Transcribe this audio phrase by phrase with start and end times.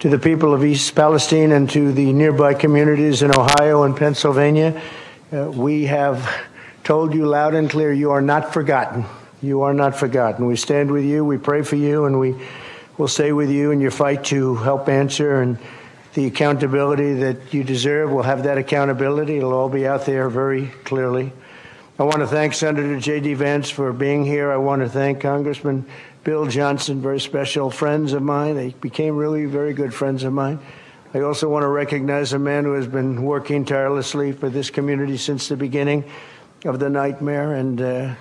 [0.00, 4.78] To the people of East Palestine and to the nearby communities in Ohio and Pennsylvania,
[5.32, 6.30] uh, we have
[6.84, 9.06] told you loud and clear you are not forgotten.
[9.40, 10.44] You are not forgotten.
[10.44, 12.34] We stand with you, we pray for you, and we
[12.98, 15.56] will stay with you in your fight to help answer and
[16.12, 18.12] the accountability that you deserve.
[18.12, 19.38] We'll have that accountability.
[19.38, 21.32] It'll all be out there very clearly.
[21.98, 23.32] I want to thank Senator J.D.
[23.32, 24.52] Vance for being here.
[24.52, 25.86] I want to thank Congressman
[26.26, 28.56] Bill Johnson, very special friends of mine.
[28.56, 30.58] They became really very good friends of mine.
[31.14, 35.18] I also want to recognize a man who has been working tirelessly for this community
[35.18, 36.02] since the beginning
[36.64, 37.54] of the nightmare.
[37.54, 38.16] And uh,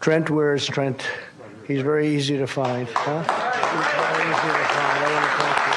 [0.00, 1.06] Trent, where is Trent?
[1.68, 2.88] He's very easy to find.
[2.88, 3.18] Huh?
[3.20, 5.04] He's very easy to find.
[5.04, 5.76] I want to thank you.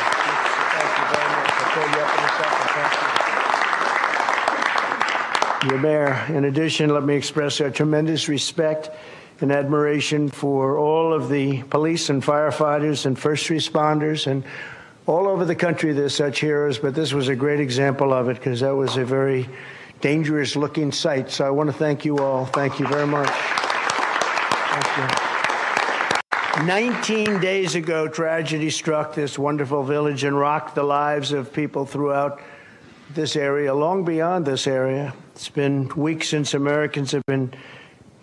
[1.11, 1.27] Very
[5.59, 5.69] much.
[5.69, 8.89] Your Mayor, in addition, let me express our tremendous respect
[9.41, 14.43] and admiration for all of the police and firefighters and first responders and
[15.05, 18.37] all over the country there's such heroes, but this was a great example of it
[18.37, 19.49] because that was a very
[19.99, 21.29] dangerous looking sight.
[21.29, 22.45] So I want to thank you all.
[22.45, 23.29] Thank you very much.
[23.29, 25.33] Thank you.
[26.65, 32.41] 19 days ago, tragedy struck this wonderful village and rocked the lives of people throughout
[33.13, 35.13] this area, long beyond this area.
[35.35, 37.53] It's been weeks since Americans have been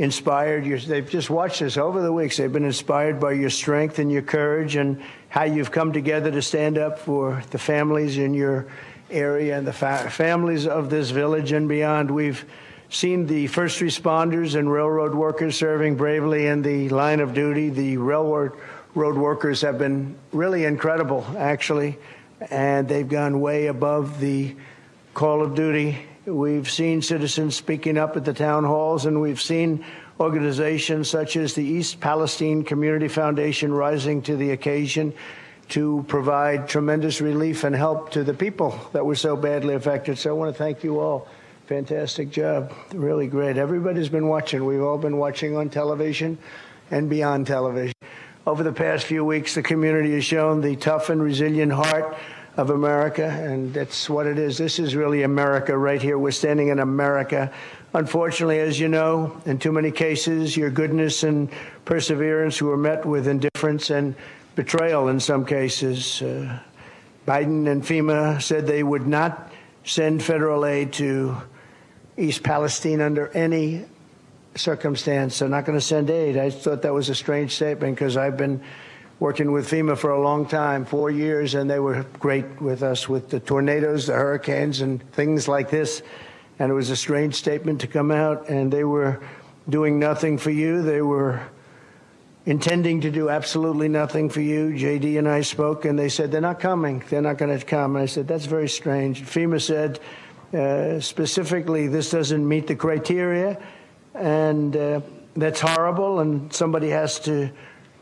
[0.01, 0.65] inspired.
[0.65, 2.39] They've just watched this over the weeks.
[2.39, 6.41] They've been inspired by your strength and your courage and how you've come together to
[6.41, 8.67] stand up for the families in your
[9.11, 12.11] area and the fa- families of this village and beyond.
[12.11, 12.43] We've
[12.89, 17.69] seen the first responders and railroad workers serving bravely in the line of duty.
[17.69, 18.53] The railroad
[18.95, 21.99] road workers have been really incredible, actually,
[22.51, 24.57] and they've gone way above the
[25.13, 29.87] call of duty We've seen citizens speaking up at the town halls, and we've seen
[30.19, 35.15] organizations such as the East Palestine Community Foundation rising to the occasion
[35.71, 40.19] to provide tremendous relief and help to the people that were so badly affected.
[40.19, 41.27] So I want to thank you all.
[41.69, 42.71] Fantastic job.
[42.93, 43.57] Really great.
[43.57, 44.67] Everybody's been watching.
[44.67, 46.37] We've all been watching on television
[46.91, 47.95] and beyond television.
[48.47, 52.15] Over the past few weeks, the community has shown the tough and resilient heart
[52.57, 54.59] of America, and that's what it is.
[54.59, 56.19] This is really America right here.
[56.19, 57.53] We're standing in America.
[57.95, 61.49] Unfortunately, as you know, in too many cases, your goodness and
[61.85, 64.15] perseverance were met with indifference and
[64.57, 66.23] betrayal in some cases.
[66.23, 66.59] Uh,
[67.27, 69.53] Biden and FEMA said they would not
[69.85, 71.37] send federal aid to
[72.17, 73.85] East Palestine under any
[74.55, 75.39] circumstance.
[75.39, 76.37] They're not going to send aid.
[76.37, 78.63] I thought that was a strange statement because I've been
[79.21, 83.07] working with FEMA for a long time, four years, and they were great with us
[83.07, 86.03] with the tornadoes, the hurricanes, and things like this.
[86.59, 89.21] And it was a strange statement to come out, and they were
[89.69, 90.83] doing nothing for you.
[90.83, 91.43] They were
[92.47, 94.71] intending to do absolutely nothing for you.
[94.71, 97.05] JD and I spoke, and they said, They're not coming.
[97.11, 97.97] They're not going to come.
[97.97, 99.23] And I said, That's very strange.
[99.23, 100.01] FEMA said,
[100.53, 103.61] uh, specifically, this doesn't meet the criteria,
[104.15, 105.01] and uh,
[105.37, 107.51] that's horrible, and somebody has to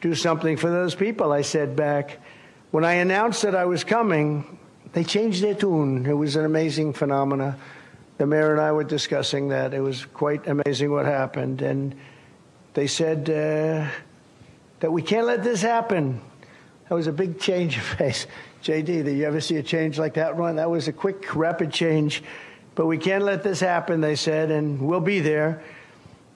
[0.01, 1.33] do something for those people.
[1.33, 2.19] I said back,
[2.71, 4.59] when I announced that I was coming,
[4.93, 6.07] they changed their tune.
[6.07, 7.57] It was an amazing phenomena.
[8.19, 9.75] The mayor and I were discussing that.
[9.75, 11.63] It was quite amazing what happened.
[11.63, 11.95] And
[12.75, 13.89] they said uh,
[14.81, 16.21] that we can't let this happen.
[16.89, 18.27] That was a big change of pace.
[18.63, 20.57] JD, did you ever see a change like that one?
[20.57, 22.23] That was a quick, rapid change.
[22.75, 25.63] But we can't let this happen, they said, and we'll be there.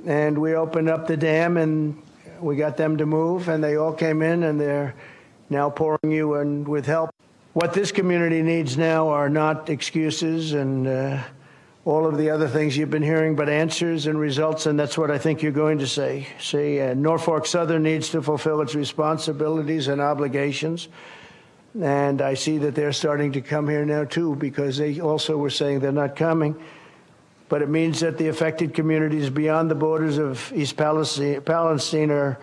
[0.07, 2.01] And we opened up the dam, and
[2.43, 4.95] we got them to move, and they all came in, and they're
[5.49, 7.15] now pouring you in with help.
[7.53, 11.23] What this community needs now are not excuses and uh,
[11.85, 15.11] all of the other things you've been hearing, but answers and results, and that's what
[15.11, 16.29] I think you're going to say.
[16.41, 20.89] See, uh, Norfolk Southern needs to fulfill its responsibilities and obligations.
[21.81, 25.51] And I see that they're starting to come here now too, because they also were
[25.51, 26.61] saying they're not coming.
[27.53, 32.39] But it means that the affected communities beyond the borders of East Palestine, are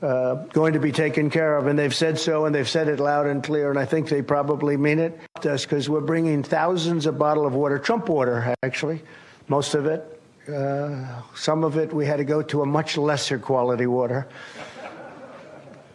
[0.00, 1.66] uh, going to be taken care of.
[1.66, 4.22] And they've said so, and they've said it loud and clear, and I think they
[4.22, 5.20] probably mean it.
[5.34, 9.02] Because we're bringing thousands of bottles of water, Trump water, actually,
[9.48, 10.18] most of it.
[10.48, 14.26] Uh, some of it we had to go to a much lesser quality water.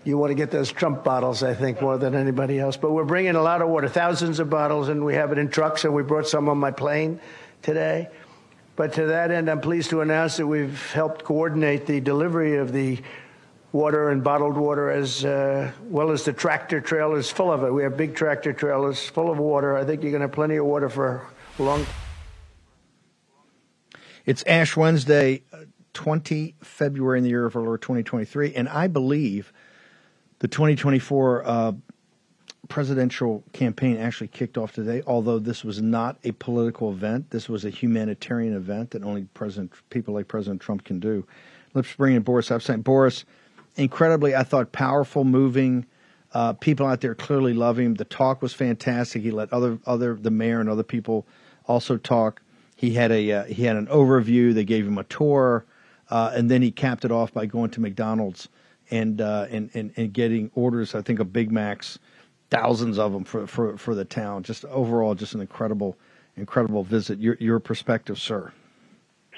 [0.03, 2.77] You want to get those Trump bottles, I think, more than anybody else.
[2.77, 5.49] But we're bringing a lot of water, thousands of bottles, and we have it in
[5.49, 7.19] trucks, and we brought some on my plane
[7.63, 8.09] today.
[8.75, 12.71] But to that end, I'm pleased to announce that we've helped coordinate the delivery of
[12.71, 12.99] the
[13.71, 17.71] water and bottled water as uh, well as the tractor trailers full of it.
[17.71, 19.75] We have big tractor trailers full of water.
[19.75, 21.27] I think you're going to have plenty of water for
[21.59, 21.93] a long time.
[24.25, 28.87] It's Ash Wednesday, uh, 20 February in the year of our Lord 2023, and I
[28.87, 29.53] believe
[30.39, 31.71] the 2024 uh,
[32.69, 37.29] presidential campaign actually kicked off today, although this was not a political event.
[37.29, 41.25] This was a humanitarian event that only President people like President Trump can do.
[41.73, 42.83] Let's bring in Boris Epshteyn.
[42.83, 43.25] Boris,
[43.75, 45.85] incredibly, I thought powerful, moving.
[46.33, 47.95] Uh, people out there clearly love him.
[47.95, 49.21] The talk was fantastic.
[49.21, 51.27] He let other other the mayor and other people
[51.67, 52.41] also talk.
[52.75, 54.53] He had a uh, he had an overview.
[54.53, 55.65] They gave him a tour,
[56.09, 58.49] uh, and then he capped it off by going to McDonald's
[58.89, 60.95] and uh, and, and and getting orders.
[60.95, 61.99] I think of Big Macs
[62.53, 64.43] thousands of them for, for, for the town.
[64.43, 65.97] Just overall, just an incredible,
[66.37, 67.19] incredible visit.
[67.19, 68.53] Your, your perspective, sir.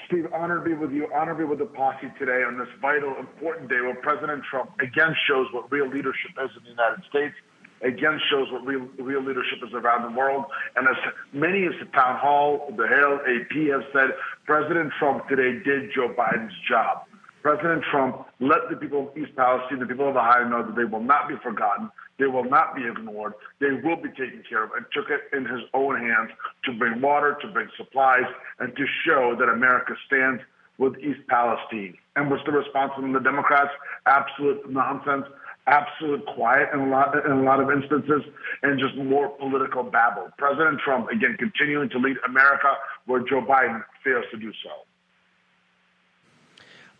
[0.06, 2.68] Steve, honored to be with you, honored to be with the posse today on this
[2.80, 7.02] vital, important day where President Trump again shows what real leadership is in the United
[7.08, 7.34] States,
[7.82, 10.44] again shows what real, real leadership is around the world.
[10.76, 10.96] And as
[11.32, 14.14] many as the town hall, the Herald, AP have said,
[14.44, 17.02] President Trump today did Joe Biden's job.
[17.42, 20.84] President Trump let the people of East Palestine, the people of Ohio know that they
[20.84, 21.90] will not be forgotten.
[22.18, 23.34] They will not be ignored.
[23.60, 26.30] They will be taken care of and took it in his own hands
[26.64, 28.24] to bring water, to bring supplies,
[28.58, 30.42] and to show that America stands
[30.78, 31.94] with East Palestine.
[32.16, 33.70] And what's the response from the Democrats?
[34.06, 35.26] Absolute nonsense,
[35.66, 38.22] absolute quiet in a lot in a lot of instances,
[38.62, 40.28] and just more political babble.
[40.38, 42.72] President Trump again continuing to lead America
[43.04, 44.70] where Joe Biden fails to do so.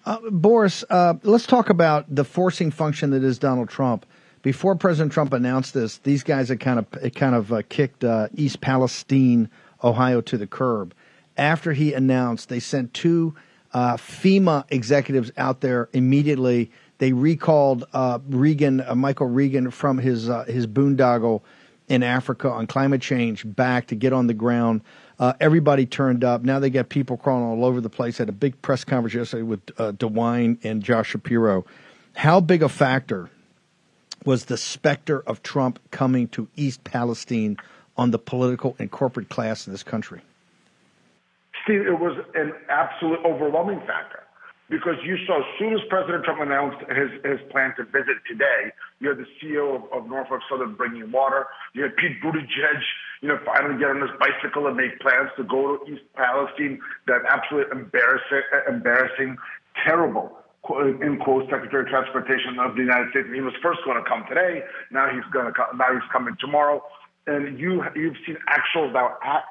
[0.04, 4.06] Uh, Boris, uh, let's talk about the forcing function that is Donald Trump
[4.46, 8.04] before President Trump announced this, these guys had kind of it kind of uh, kicked
[8.04, 9.50] uh, East Palestine,
[9.82, 10.94] Ohio, to the curb.
[11.36, 13.34] After he announced, they sent two
[13.72, 16.70] uh, FEMA executives out there immediately.
[16.98, 21.42] They recalled uh, Regan, uh, Michael Regan, from his uh, his boondoggle
[21.88, 24.82] in Africa on climate change back to get on the ground.
[25.40, 26.42] everybody turned up.
[26.44, 28.18] Now they got people crawling all over the place.
[28.18, 31.66] Had a big press conference yesterday with uh, DeWine and Josh Shapiro.
[32.14, 33.28] How big a factor
[34.26, 37.56] was the specter of Trump coming to East Palestine
[37.96, 40.20] on the political and corporate class in this country?
[41.64, 44.22] Steve, it was an absolute overwhelming factor
[44.68, 48.72] because you saw as soon as President Trump announced his, his plan to visit today,
[49.00, 51.46] you had the CEO of, of Norfolk Southern bringing water.
[51.72, 52.82] You had Pete Buttigieg,
[53.22, 56.80] you know, finally get on his bicycle and make plans to go to East Palestine.
[57.06, 59.36] That absolutely embarrassing, embarrassing,
[59.84, 60.36] terrible
[61.00, 63.28] in quotes, Secretary of Transportation of the United States.
[63.32, 64.62] He was first going to come today.
[64.90, 66.82] Now he's going to come, now he's coming tomorrow.
[67.26, 68.92] And you you've seen actual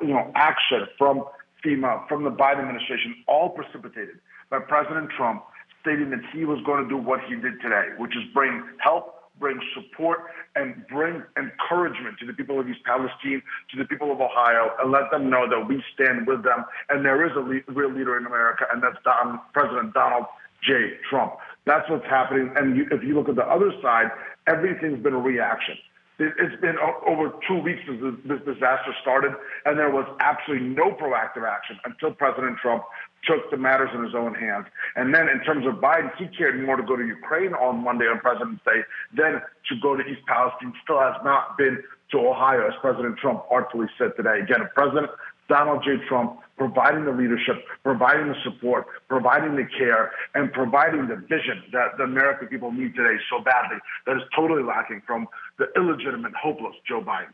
[0.02, 1.24] you know action from
[1.64, 4.20] FEMA, from the Biden administration, all precipitated
[4.50, 5.44] by President Trump,
[5.82, 9.16] stating that he was going to do what he did today, which is bring help,
[9.40, 10.20] bring support,
[10.56, 14.92] and bring encouragement to the people of East Palestine, to the people of Ohio, and
[14.92, 16.64] let them know that we stand with them.
[16.90, 20.26] And there is a le- real leader in America, and that's Don, President Donald
[20.66, 20.98] J.
[21.10, 21.34] Trump.
[21.66, 22.52] That's what's happening.
[22.56, 24.12] And you, if you look at the other side,
[24.48, 25.76] everything's been a reaction.
[26.18, 29.34] It's been over two weeks since this disaster started,
[29.66, 32.84] and there was absolutely no proactive action until President Trump
[33.28, 34.66] took the matters in his own hands.
[34.96, 38.06] And then, in terms of Biden, he cared more to go to Ukraine on Monday
[38.06, 40.72] on President's Day than to go to East Palestine.
[40.84, 44.40] Still has not been to Ohio, as President Trump artfully said today.
[44.40, 45.10] Again, a president
[45.48, 45.98] Donald J.
[46.08, 51.98] Trump providing the leadership, providing the support, providing the care, and providing the vision that
[51.98, 56.76] the American people need today so badly that is totally lacking from the illegitimate, hopeless
[56.88, 57.34] Joe Biden.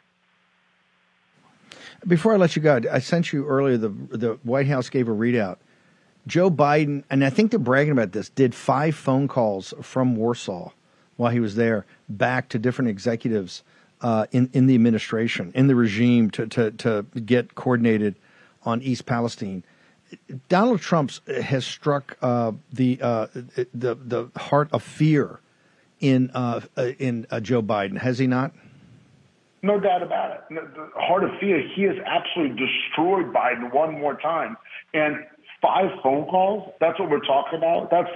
[2.08, 5.12] Before I let you go, I sent you earlier the the White House gave a
[5.12, 5.58] readout.
[6.28, 10.72] Joe Biden, and I think they're bragging about this, did five phone calls from Warsaw
[11.18, 13.64] while he was there back to different executives
[14.02, 18.16] uh, in in the administration, in the regime, to to to get coordinated
[18.64, 19.64] on East Palestine.
[20.50, 23.28] Donald Trump has struck uh, the uh,
[23.74, 25.40] the the heart of fear
[26.00, 26.62] in uh,
[27.00, 28.52] in Joe Biden, has he not?
[29.64, 30.42] No doubt about it.
[30.50, 34.58] The heart of fear, he has absolutely destroyed Biden one more time.
[34.94, 35.18] And
[35.62, 37.92] five phone calls, that's what we're talking about.
[37.92, 38.10] That's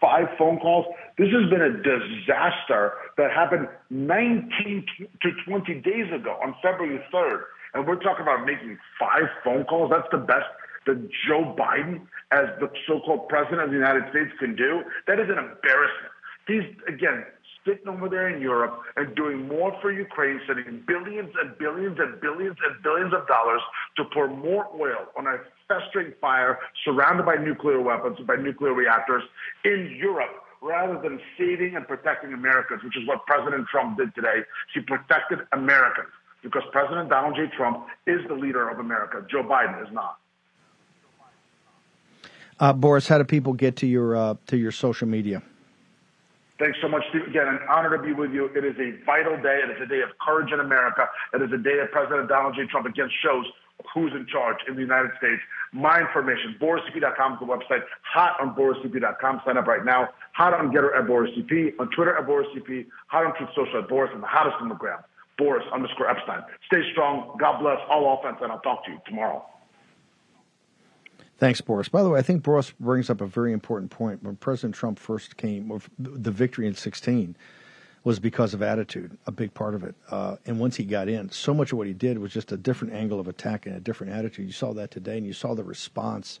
[0.00, 0.86] five phone calls.
[1.18, 4.86] This has been a disaster that happened 19
[5.22, 7.42] to 20 days ago on February 3rd.
[7.74, 9.90] And we're talking about making five phone calls.
[9.90, 10.46] That's the best
[10.86, 14.82] that Joe Biden, as the so called president of the United States, can do.
[15.06, 16.14] That is an embarrassment.
[16.46, 17.26] He's, again,
[17.66, 22.20] sitting over there in Europe and doing more for Ukraine, sending billions and billions and
[22.20, 23.60] billions and billions of dollars
[23.96, 25.38] to pour more oil on a
[25.68, 29.22] festering fire surrounded by nuclear weapons, by nuclear reactors
[29.64, 34.40] in Europe rather than saving and protecting Americans, which is what President Trump did today.
[34.74, 36.08] He protected Americans
[36.42, 37.50] because President Donald J.
[37.56, 39.24] Trump is the leader of America.
[39.30, 40.18] Joe Biden is not.
[42.58, 45.42] Uh, Boris, how do people get to your uh, to your social media?
[46.58, 47.28] Thanks so much, Steve.
[47.28, 48.46] Again, an honor to be with you.
[48.56, 49.60] It is a vital day.
[49.62, 51.06] It is a day of courage in America.
[51.34, 52.64] It is a day that President Donald J.
[52.64, 53.44] Trump again shows
[53.96, 55.40] who's in charge in the United States.
[55.72, 57.80] My information, borisep.com is the website.
[58.12, 59.40] Hot on borisep.com.
[59.46, 60.10] Sign up right now.
[60.34, 61.80] Hot on Gettr at borisep.
[61.80, 62.86] On Twitter at borisep.
[63.06, 64.10] Hot on Truth Social at Boris.
[64.12, 65.02] And the hottest on the ground,
[65.38, 66.44] Boris underscore Epshteyn.
[66.66, 67.38] Stay strong.
[67.40, 67.78] God bless.
[67.88, 68.36] All offense.
[68.42, 69.42] And I'll talk to you tomorrow.
[71.38, 71.88] Thanks, Boris.
[71.88, 74.22] By the way, I think Boris brings up a very important point.
[74.22, 77.34] When President Trump first came, the victory in 16
[78.06, 79.92] was because of attitude, a big part of it.
[80.12, 82.56] Uh, and once he got in, so much of what he did was just a
[82.56, 84.46] different angle of attack and a different attitude.
[84.46, 86.38] You saw that today, and you saw the response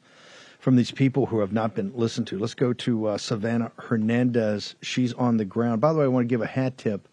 [0.60, 2.38] from these people who have not been listened to.
[2.38, 4.76] Let's go to uh, Savannah Hernandez.
[4.80, 5.80] She's on the ground.
[5.80, 7.08] By the way, I want to give a hat tip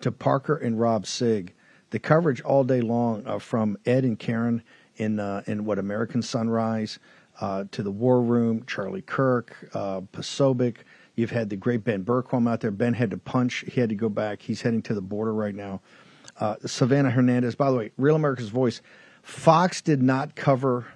[0.00, 1.52] to Parker and Rob Sigg.
[1.90, 4.62] The coverage all day long uh, from Ed and Karen
[4.96, 6.98] in uh, in what American Sunrise
[7.42, 10.76] uh, to the War Room, Charlie Kirk, uh, Posobiec.
[11.20, 12.70] You've had the great Ben Bergquam out there.
[12.70, 13.62] Ben had to punch.
[13.70, 14.40] He had to go back.
[14.40, 15.82] He's heading to the border right now.
[16.38, 18.80] Uh, Savannah Hernandez, by the way, Real America's Voice.
[19.22, 20.86] Fox did not cover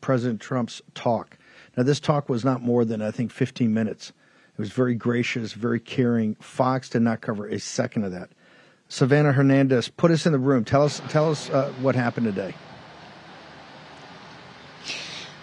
[0.00, 1.38] President Trump's talk.
[1.76, 4.12] Now, this talk was not more than, I think, 15 minutes.
[4.52, 6.34] It was very gracious, very caring.
[6.40, 8.30] Fox did not cover a second of that.
[8.88, 10.64] Savannah Hernandez, put us in the room.
[10.64, 12.52] Tell us, tell us uh, what happened today.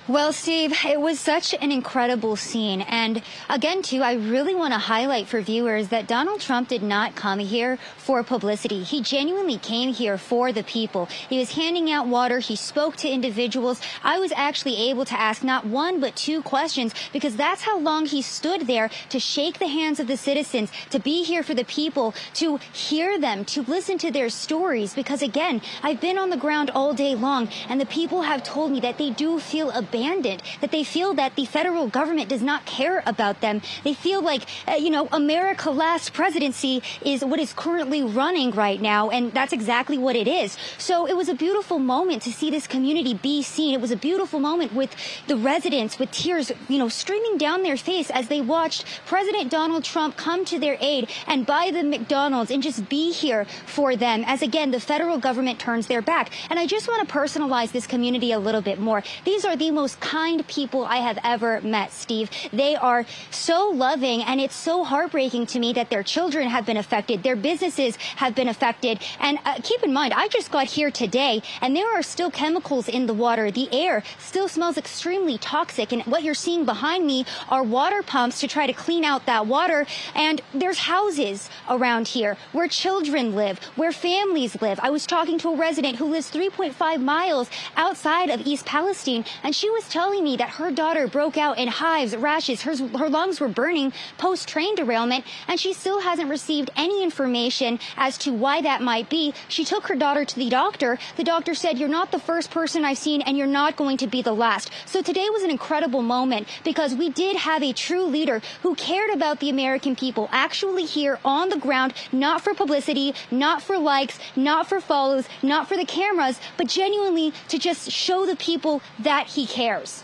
[0.08, 2.82] Well, Steve, it was such an incredible scene.
[2.82, 7.16] And again, too, I really want to highlight for viewers that Donald Trump did not
[7.16, 8.84] come here for publicity.
[8.84, 11.08] He genuinely came here for the people.
[11.08, 12.38] He was handing out water.
[12.38, 13.82] He spoke to individuals.
[14.04, 18.06] I was actually able to ask not one, but two questions because that's how long
[18.06, 21.66] he stood there to shake the hands of the citizens, to be here for the
[21.66, 24.94] people, to hear them, to listen to their stories.
[24.94, 28.72] Because again, I've been on the ground all day long and the people have told
[28.72, 32.42] me that they do feel a abandoned, that they feel that the federal government does
[32.42, 33.62] not care about them.
[33.84, 38.82] They feel like, uh, you know, America last presidency is what is currently running right
[38.82, 40.58] now, and that's exactly what it is.
[40.78, 43.74] So it was a beautiful moment to see this community be seen.
[43.74, 44.94] It was a beautiful moment with
[45.28, 49.84] the residents with tears, you know, streaming down their face as they watched President Donald
[49.84, 54.24] Trump come to their aid and buy the McDonald's and just be here for them
[54.28, 56.32] as again the federal government turns their back.
[56.50, 59.04] And I just want to personalize this community a little bit more.
[59.24, 62.32] These are the most most kind people I have ever met, Steve.
[62.52, 66.78] They are so loving, and it's so heartbreaking to me that their children have been
[66.78, 69.00] affected, their businesses have been affected.
[69.20, 72.88] And uh, keep in mind, I just got here today, and there are still chemicals
[72.88, 73.52] in the water.
[73.52, 78.40] The air still smells extremely toxic, and what you're seeing behind me are water pumps
[78.40, 79.86] to try to clean out that water.
[80.16, 84.80] And there's houses around here where children live, where families live.
[84.82, 89.54] I was talking to a resident who lives 3.5 miles outside of East Palestine, and
[89.54, 93.42] she was telling me that her daughter broke out in hives, rashes, her, her lungs
[93.42, 98.62] were burning post train derailment, and she still hasn't received any information as to why
[98.62, 99.34] that might be.
[99.50, 100.98] She took her daughter to the doctor.
[101.18, 104.08] The doctor said, You're not the first person I've seen, and you're not going to
[104.08, 104.72] be the last.
[104.86, 109.14] So today was an incredible moment because we did have a true leader who cared
[109.14, 114.20] about the American people actually here on the ground, not for publicity, not for likes,
[114.38, 119.28] not for follows, not for the cameras, but genuinely to just show the people that
[119.28, 120.04] he cares cares.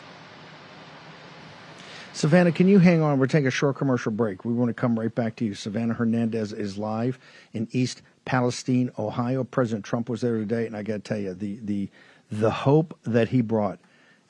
[2.13, 3.19] Savannah, can you hang on?
[3.19, 4.43] We're taking a short commercial break.
[4.43, 5.53] We want to come right back to you.
[5.53, 7.19] Savannah Hernandez is live
[7.53, 9.43] in East Palestine, Ohio.
[9.43, 11.89] President Trump was there today, and I got to tell you, the the
[12.31, 13.79] the hope that he brought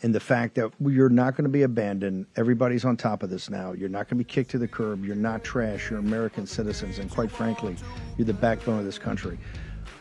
[0.03, 2.25] and the fact that you're not going to be abandoned.
[2.35, 3.71] Everybody's on top of this now.
[3.73, 5.05] You're not going to be kicked to the curb.
[5.05, 5.89] You're not trash.
[5.89, 7.75] You're American citizens, and quite frankly,
[8.17, 9.38] you're the backbone of this country.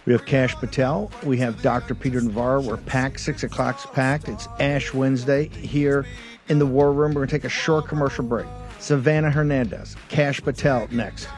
[0.07, 1.11] We have Kash Patel.
[1.25, 1.95] We have Dr.
[1.95, 2.63] Peter Navarro.
[2.63, 3.21] We're packed.
[3.21, 4.29] Six o'clock's packed.
[4.29, 6.07] It's Ash Wednesday here
[6.49, 7.11] in the War Room.
[7.11, 8.47] We're going to take a short commercial break.
[8.79, 11.29] Savannah Hernandez, Kash Patel next.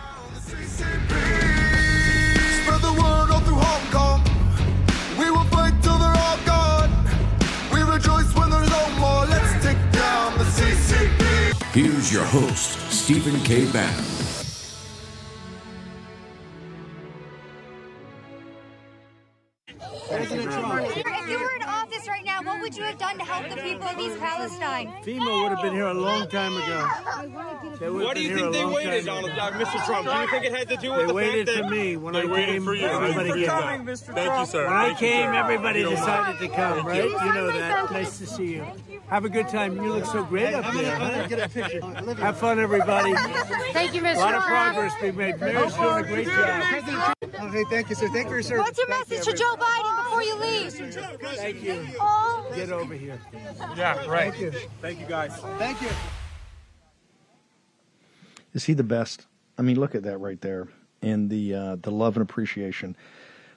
[11.73, 13.65] Here's your host, Stephen K.
[13.73, 14.22] Bann.
[20.15, 23.61] If you were in office right now, what would you have done to help the
[23.61, 24.93] people of East Palestine?
[25.05, 26.89] FEMA would have been here a long time ago.
[27.81, 29.85] They would Why have do you think they waited, time Donald, uh, Mr.
[29.87, 30.07] Trump?
[30.07, 31.97] Do you think it had to do with They the waited fact that for me
[31.97, 32.65] when they I waited came.
[32.65, 32.87] for you?
[32.87, 34.15] Everybody Thank you for coming, Mr.
[34.15, 34.65] Thank you, sir.
[34.67, 35.35] When I Thank you, came, sir.
[35.35, 36.39] everybody You decided mind.
[36.39, 37.05] to come, Thank right?
[37.05, 37.11] you.
[37.11, 37.91] You know that.
[37.91, 38.67] Nice to see you.
[39.09, 39.77] Have a good time.
[39.77, 40.97] You look so great up there.
[40.97, 42.15] huh?
[42.15, 43.13] Have fun, everybody.
[43.73, 44.17] Thank you, Mr.
[44.17, 44.75] A lot of Trump.
[44.75, 45.41] progress being made.
[45.41, 47.15] Mayor's doing a great job.
[47.43, 48.09] Okay, thank you, sir.
[48.09, 48.59] Thank you sir.
[48.59, 50.73] What's your message to Joe Biden before you leave?
[51.37, 51.87] Thank you.
[52.01, 52.47] Oh.
[52.55, 53.19] Get over here.
[53.77, 54.33] Yeah, right.
[54.33, 54.51] Thank you.
[54.81, 55.33] Thank you, guys.
[55.59, 55.89] Thank you.
[58.53, 59.27] Is he the best?
[59.59, 60.69] I mean, look at that right there,
[61.01, 62.97] and the uh, the love and appreciation.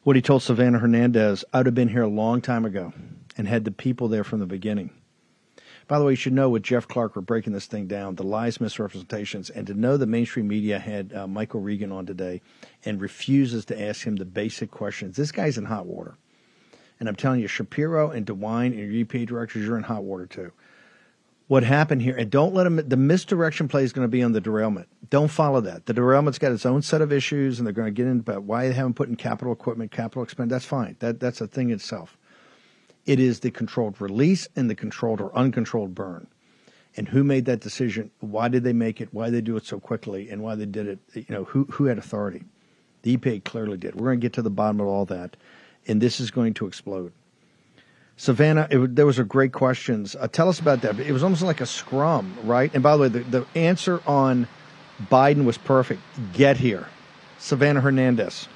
[0.04, 2.94] What he told Savannah Hernandez, I'd have been here a long time ago,
[3.38, 4.92] and had the people there from the beginning.
[5.88, 8.24] By the way, you should know with Jeff Clark, we're breaking this thing down, the
[8.24, 12.42] lies, misrepresentations, and to know the mainstream media had uh, Michael Regan on today
[12.86, 15.16] and refuses to ask him the basic questions.
[15.16, 16.16] This guy's in hot water.
[17.00, 20.26] And I'm telling you, Shapiro and DeWine and your EPA directors, you're in hot water
[20.26, 20.52] too.
[21.48, 24.32] What happened here, and don't let them, the misdirection play is going to be on
[24.32, 24.88] the derailment.
[25.12, 25.86] Don't follow that.
[25.86, 28.44] The derailment's got its own set of issues, and they're going to get into about
[28.44, 30.50] why they haven't put in capital equipment, capital expense.
[30.50, 30.96] That's fine.
[31.00, 32.18] That, that's a thing itself.
[33.06, 36.26] It is the controlled release and the controlled or uncontrolled burn.
[36.98, 38.10] And who made that decision?
[38.22, 39.10] Why did they make it?
[39.12, 40.30] Why they do it so quickly?
[40.30, 41.00] And why they did it?
[41.14, 42.44] You know, who who had authority?
[43.02, 43.96] The EPA clearly did.
[43.96, 45.38] We're going to get to the bottom of all that,
[45.88, 47.12] and this is going to explode.
[48.18, 50.16] Savannah, it, there was a great questions.
[50.16, 51.00] Uh, tell us about that.
[51.00, 52.74] It was almost like a scrum, right?
[52.74, 54.48] And by the way, the, the answer on
[55.12, 56.02] Biden was perfect.
[56.34, 56.88] Get here,
[57.40, 58.48] Savannah Hernandez.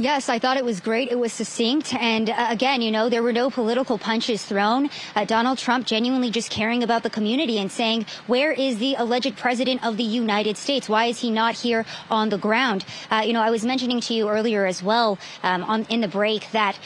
[0.00, 1.10] Yes, I thought it was great.
[1.10, 1.92] It was succinct.
[1.92, 4.90] And uh, again, you know, there were no political punches thrown.
[5.16, 9.36] Uh, Donald Trump genuinely just caring about the community and saying, where is the alleged
[9.36, 10.88] president of the United States?
[10.88, 12.84] Why is he not here on the ground?
[13.10, 16.06] Uh, you know, I was mentioning to you earlier as well um, on, in the
[16.06, 16.78] break that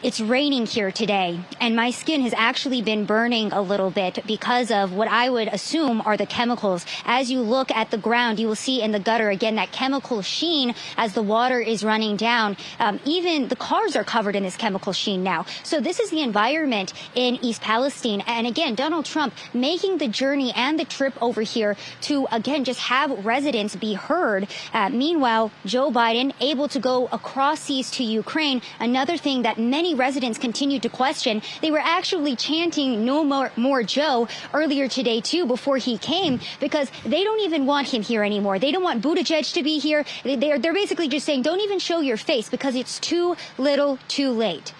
[0.00, 4.70] it's raining here today, and my skin has actually been burning a little bit because
[4.70, 6.86] of what I would assume are the chemicals.
[7.04, 10.22] As you look at the ground, you will see in the gutter again that chemical
[10.22, 12.56] sheen as the water is running down.
[12.78, 15.46] Um, even the cars are covered in this chemical sheen now.
[15.64, 18.22] So this is the environment in East Palestine.
[18.28, 22.80] And again, Donald Trump making the journey and the trip over here to again just
[22.80, 24.46] have residents be heard.
[24.72, 28.62] Uh, meanwhile, Joe Biden able to go across seas to Ukraine.
[28.78, 31.42] Another thing that many residents continued to question.
[31.60, 36.90] They were actually chanting "No more, more Joe" earlier today too, before he came, because
[37.04, 38.58] they don't even want him here anymore.
[38.58, 40.04] They don't want Buttigieg to be here.
[40.24, 43.98] They, they're they're basically just saying, "Don't even show your face because it's too little,
[44.08, 44.72] too late."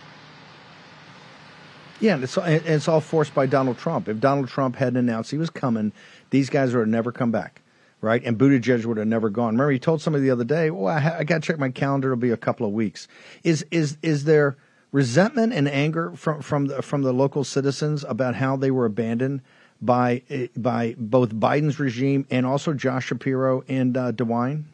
[2.00, 4.08] Yeah, and it's, it's all forced by Donald Trump.
[4.08, 5.92] If Donald Trump hadn't announced he was coming,
[6.30, 7.60] these guys would have never come back,
[8.00, 8.22] right?
[8.24, 9.54] And Buttigieg would have never gone.
[9.54, 11.70] Remember, he told somebody the other day, "Well, I, ha- I got to check my
[11.70, 12.12] calendar.
[12.12, 13.08] It'll be a couple of weeks."
[13.42, 14.56] Is is is there
[14.92, 19.42] resentment and anger from from the, from the local citizens about how they were abandoned
[19.80, 24.64] by eh, by both Biden's regime and also Josh Shapiro and uh, DeWine?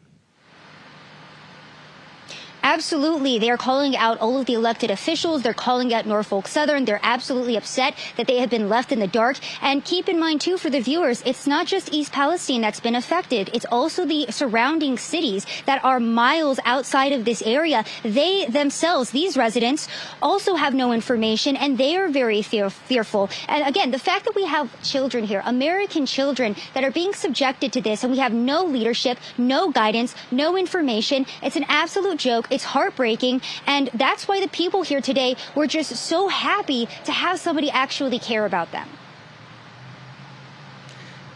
[2.65, 3.37] Absolutely.
[3.37, 5.43] They are calling out all of the elected officials.
[5.43, 6.85] They're calling out Norfolk Southern.
[6.85, 9.37] They're absolutely upset that they have been left in the dark.
[9.61, 12.95] And keep in mind, too, for the viewers, it's not just East Palestine that's been
[12.95, 13.51] affected.
[13.53, 17.85] It's also the surrounding cities that are miles outside of this area.
[18.01, 19.87] They themselves, these residents,
[20.19, 23.29] also have no information and they are very fear- fearful.
[23.47, 27.73] And again, the fact that we have children here, American children, that are being subjected
[27.73, 32.47] to this and we have no leadership, no guidance, no information, it's an absolute joke.
[32.55, 33.41] It's heartbreaking.
[33.67, 38.17] And that's why the people here today were just so happy to have somebody actually
[38.17, 38.87] care about them.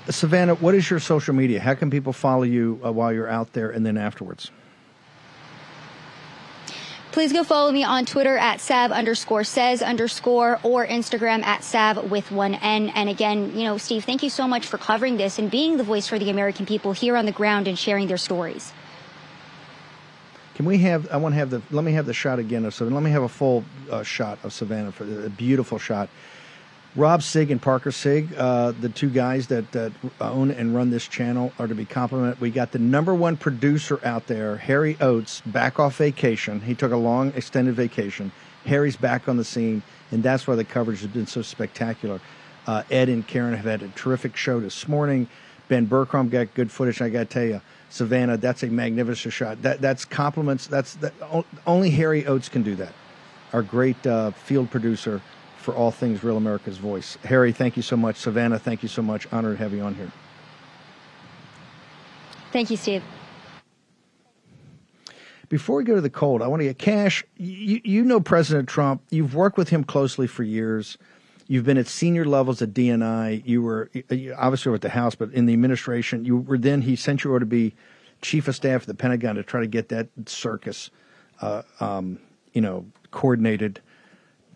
[0.10, 1.60] Savannah, what is your social media?
[1.60, 4.50] How can people follow you uh, while you're out there and then afterwards?
[7.12, 12.10] Please go follow me on Twitter at Sav underscore says underscore or Instagram at Sav
[12.10, 12.90] with one N.
[12.90, 15.84] And again, you know, Steve, thank you so much for covering this and being the
[15.84, 18.72] voice for the American people here on the ground and sharing their stories.
[20.60, 21.10] Can we have?
[21.10, 21.62] I want to have the.
[21.72, 22.96] Let me have the shot again of Savannah.
[22.96, 26.10] Let me have a full uh, shot of Savannah for a beautiful shot.
[26.98, 31.08] Rob Sigg and Parker Sigg, uh, the two guys that, that own and run this
[31.08, 32.42] channel, are to be complimented.
[32.42, 36.60] We got the number one producer out there, Harry Oates, back off vacation.
[36.60, 38.30] He took a long, extended vacation.
[38.66, 42.20] Harry's back on the scene, and that's why the coverage has been so spectacular.
[42.68, 45.30] Uh, Ed and Karen have had a terrific show this morning.
[45.70, 47.02] Ben Bergquam got good footage.
[47.02, 49.62] I got to tell you, Savannah, that's a magnificent shot.
[49.64, 50.68] That that's compliments.
[50.68, 51.14] That's that,
[51.66, 52.94] only Harry Oates can do that.
[53.52, 55.22] Our great uh, field producer
[55.58, 57.18] for all things Real America's Voice.
[57.24, 58.16] Harry, thank you so much.
[58.18, 59.28] Savannah, thank you so much.
[59.32, 60.12] Honored to have you on here.
[62.52, 63.04] Thank you, Steve.
[65.50, 67.24] Before we go to the cold, I want to get Kash.
[67.38, 69.02] You, you know President Trump.
[69.10, 70.98] You've worked with him closely for years.
[71.50, 73.42] You've been at senior levels at DNI.
[73.44, 76.84] You were you obviously at the House, but in the administration, you were then.
[76.84, 77.74] He sent you over to be
[78.22, 80.92] chief of staff at the Pentagon to try to get that circus,
[81.42, 82.20] uh, um,
[82.54, 83.82] you know, coordinated.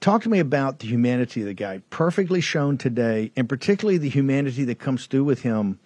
[0.01, 4.09] Talk to me about the humanity of the guy, perfectly shown today, and particularly the
[4.09, 5.79] humanity that comes through with him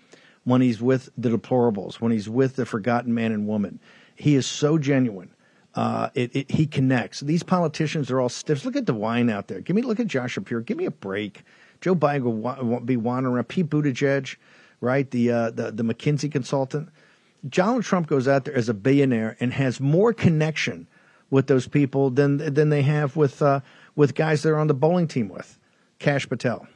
[0.43, 3.79] when he's with the deplorables, when he's with the forgotten man and woman.
[4.13, 5.29] He is so genuine.
[5.77, 7.19] Uh, it, it, he connects.
[7.19, 8.65] These politicians are all stiffs.
[8.65, 9.61] Look at DeWine out there.
[9.61, 10.63] Give me look at Josh Shapiro.
[10.63, 11.43] Give me a break.
[11.81, 13.47] Joe Biden will, wa- will be wandering around.
[13.47, 14.37] Pete Buttigieg,
[14.81, 15.09] right?
[15.11, 16.89] The uh, the the McKinsey consultant.
[17.47, 20.87] Donald Trump goes out there as a billionaire and has more connection
[21.29, 23.59] with those people than than they have with uh,
[23.95, 25.59] with guys they're on the bowling team with.
[25.99, 26.67] Kash Patel.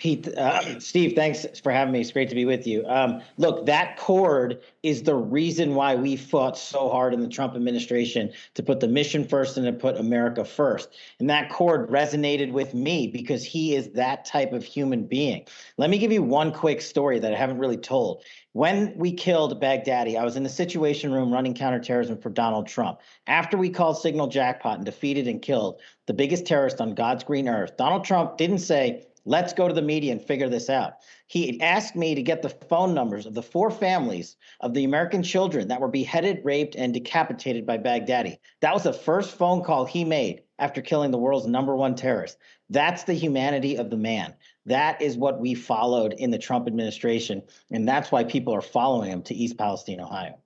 [0.00, 2.00] Pete, uh, Steve, thanks for having me.
[2.00, 2.86] It's great to be with you.
[2.86, 7.54] Um, look, that chord is the reason why we fought so hard in the Trump
[7.54, 10.88] administration to put the mission first and to put America first.
[11.18, 15.44] And that chord resonated with me because he is that type of human being.
[15.76, 18.24] Let me give you one quick story that I haven't really told.
[18.52, 23.00] When we killed Baghdadi, I was in the Situation Room running counterterrorism for Donald Trump.
[23.26, 27.48] After we called Signal Jackpot and defeated and killed the biggest terrorist on God's green
[27.48, 30.94] earth, Donald Trump didn't say, Let's go to the media and figure this out.
[31.26, 35.22] He asked me to get the phone numbers of the four families of the American
[35.22, 38.38] children that were beheaded, raped, and decapitated by Baghdadi.
[38.60, 42.38] That was the first phone call he made after killing the world's number one terrorist.
[42.68, 44.34] That's the humanity of the man.
[44.66, 47.42] That is what we followed in the Trump administration.
[47.70, 50.39] And that's why people are following him to East Palestine, Ohio.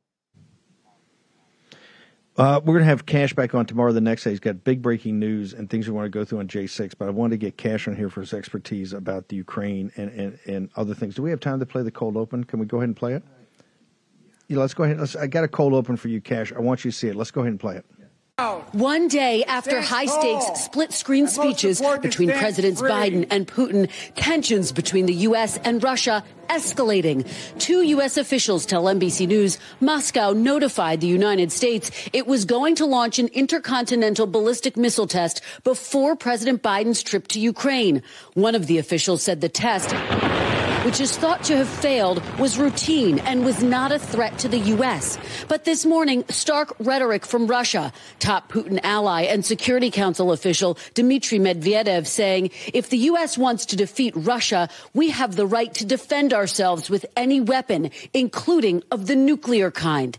[2.36, 3.92] Uh, we're going to have Kash back on tomorrow.
[3.92, 6.40] The next day, he's got big breaking news and things we want to go through
[6.40, 6.94] on J6.
[6.98, 10.10] But I wanted to get Kash on here for his expertise about the Ukraine and,
[10.10, 11.14] and, and other things.
[11.14, 12.42] Do we have time to play the cold open?
[12.42, 13.22] Can we go ahead and play it?
[14.48, 14.98] Yeah, let's go ahead.
[14.98, 16.52] Let's, I got a cold open for you, Kash.
[16.52, 17.14] I want you to see it.
[17.14, 17.86] Let's go ahead and play it.
[18.72, 25.06] One day after high stakes split screen speeches between Presidents Biden and Putin, tensions between
[25.06, 25.56] the U.S.
[25.58, 27.30] and Russia escalating.
[27.60, 28.16] Two U.S.
[28.16, 33.28] officials tell NBC News Moscow notified the United States it was going to launch an
[33.28, 38.02] intercontinental ballistic missile test before President Biden's trip to Ukraine.
[38.32, 39.94] One of the officials said the test
[40.84, 44.58] which is thought to have failed, was routine and was not a threat to the
[44.58, 45.18] U.S.
[45.48, 47.90] But this morning, stark rhetoric from Russia.
[48.18, 53.38] Top Putin ally and Security Council official Dmitry Medvedev saying, if the U.S.
[53.38, 58.82] wants to defeat Russia, we have the right to defend ourselves with any weapon, including
[58.90, 60.18] of the nuclear kind.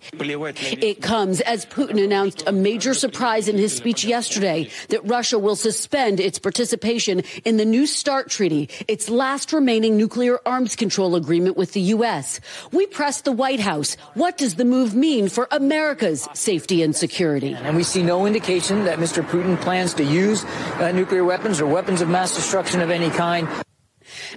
[0.82, 5.56] It comes as Putin announced a major surprise in his speech yesterday that Russia will
[5.56, 11.58] suspend its participation in the New START treaty, its last remaining nuclear arms control agreement
[11.58, 12.40] with the U.S.
[12.72, 13.96] We pressed the White House.
[14.14, 17.54] What does the move mean for America's safety and security?
[17.54, 19.22] And we see no indication that Mr.
[19.22, 23.48] Putin plans to use uh, nuclear weapons or weapons of mass destruction of any kind.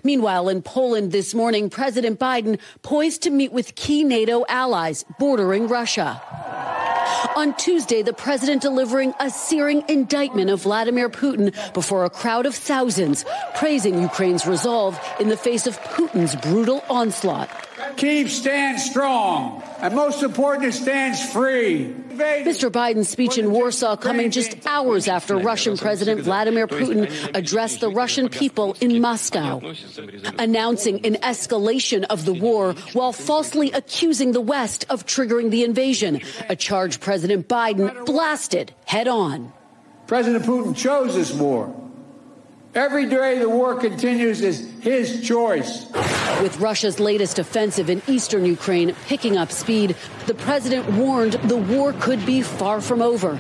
[0.03, 5.69] Meanwhile, in Poland this morning, President Biden poised to meet with key NATO allies bordering
[5.69, 6.21] Russia.
[7.37, 12.55] On Tuesday, the president delivering a searing indictment of Vladimir Putin before a crowd of
[12.55, 13.25] thousands,
[13.57, 17.68] praising Ukraine's resolve in the face of Putin's brutal onslaught.
[17.97, 21.95] Kiev stands strong, and most important, it stands free.
[22.19, 22.71] Mr.
[22.71, 28.29] Biden's speech in Warsaw coming just hours after Russian President Vladimir Putin addressed the Russian
[28.29, 29.61] people in Moscow,
[30.39, 36.21] announcing an escalation of the war while falsely accusing the West of triggering the invasion,
[36.49, 39.53] a charge President Biden blasted head on.
[40.09, 41.73] President Putin chose this war.
[42.75, 45.87] Every day the war continues is his choice.
[46.43, 51.95] With Russia's latest offensive in eastern Ukraine picking up speed, the president warned the war
[51.95, 53.39] could be far from over,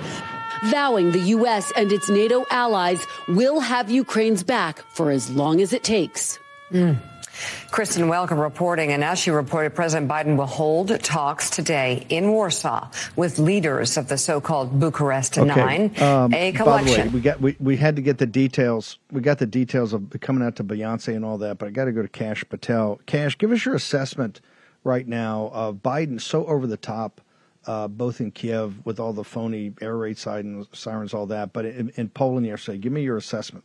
[0.64, 1.70] vowing the U.S.
[1.76, 6.38] and its NATO allies will have Ukraine's back for as long as it takes.
[6.72, 6.96] Mm.
[7.70, 12.90] Kristen Welker reporting, and as she reported, President Biden will hold talks today in Warsaw
[13.16, 17.56] with leaders of the so-called Bucharest Nine, Um, a by the way, we got we,
[17.60, 18.98] we had to get the details.
[19.12, 21.84] We got the details of coming out to Beyonce and all that, but I got
[21.86, 23.00] to go to Kash Patel.
[23.06, 24.40] Kash, give us your assessment
[24.84, 27.20] right now of Biden so over the top,
[27.66, 31.64] uh, both in Kiev with all the phony air raid sirens, sirens all that, but
[31.66, 32.78] in, in Poland yesterday.
[32.78, 33.64] Give me your assessment.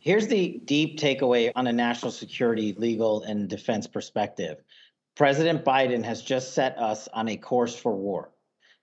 [0.00, 4.62] Here's the deep takeaway on a national security, legal, and defense perspective.
[5.16, 8.30] President Biden has just set us on a course for war.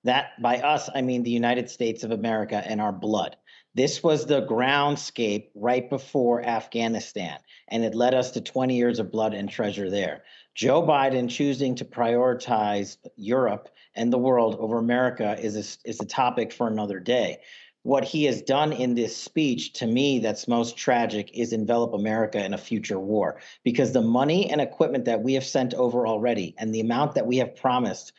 [0.03, 3.37] That by us, I mean the United States of America and our blood.
[3.75, 9.11] This was the groundscape right before Afghanistan, and it led us to 20 years of
[9.11, 10.23] blood and treasure there.
[10.55, 16.05] Joe Biden choosing to prioritize Europe and the world over America is a, is a
[16.05, 17.39] topic for another day.
[17.83, 22.43] What he has done in this speech, to me, that's most tragic, is envelop America
[22.43, 26.55] in a future war because the money and equipment that we have sent over already
[26.57, 28.13] and the amount that we have promised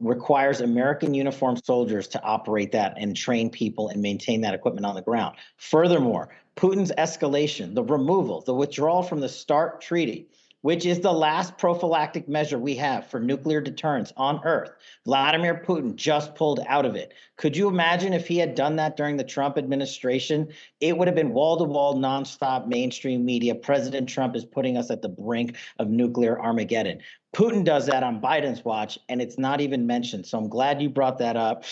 [0.00, 4.94] requires American uniformed soldiers to operate that and train people and maintain that equipment on
[4.94, 5.36] the ground.
[5.56, 10.28] Furthermore, Putin's escalation, the removal, the withdrawal from the START treaty,
[10.62, 14.72] which is the last prophylactic measure we have for nuclear deterrence on Earth.
[15.04, 17.12] Vladimir Putin just pulled out of it.
[17.36, 20.48] Could you imagine if he had done that during the Trump administration?
[20.80, 23.54] It would have been wall to wall, nonstop mainstream media.
[23.54, 27.00] President Trump is putting us at the brink of nuclear Armageddon.
[27.34, 30.26] Putin does that on Biden's watch, and it's not even mentioned.
[30.26, 31.64] So I'm glad you brought that up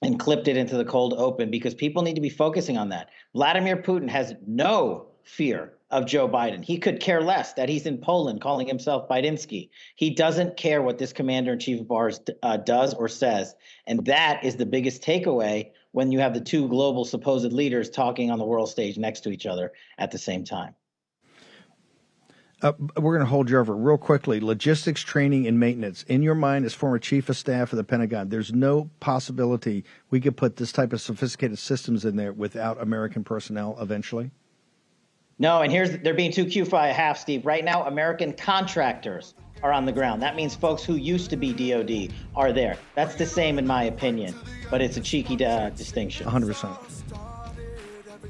[0.00, 3.10] and clipped it into the cold open because people need to be focusing on that.
[3.34, 6.64] Vladimir Putin has no fear of Joe Biden.
[6.64, 9.68] He could care less that he's in Poland calling himself Bidensky.
[9.94, 13.54] He doesn't care what this commander in chief of ours uh, does or says.
[13.86, 18.30] And that is the biggest takeaway when you have the two global supposed leaders talking
[18.30, 20.74] on the world stage next to each other at the same time.
[22.62, 24.38] Uh, we're going to hold you over real quickly.
[24.38, 26.04] Logistics, training, and maintenance.
[26.04, 30.20] In your mind, as former chief of staff of the Pentagon, there's no possibility we
[30.20, 34.30] could put this type of sophisticated systems in there without American personnel eventually.
[35.42, 37.44] No, and here's they're being too cute for a half, Steve.
[37.44, 40.22] Right now, American contractors are on the ground.
[40.22, 42.78] That means folks who used to be DoD are there.
[42.94, 44.36] That's the same, in my opinion,
[44.70, 46.28] but it's a cheeky uh, distinction.
[46.28, 46.78] 100%.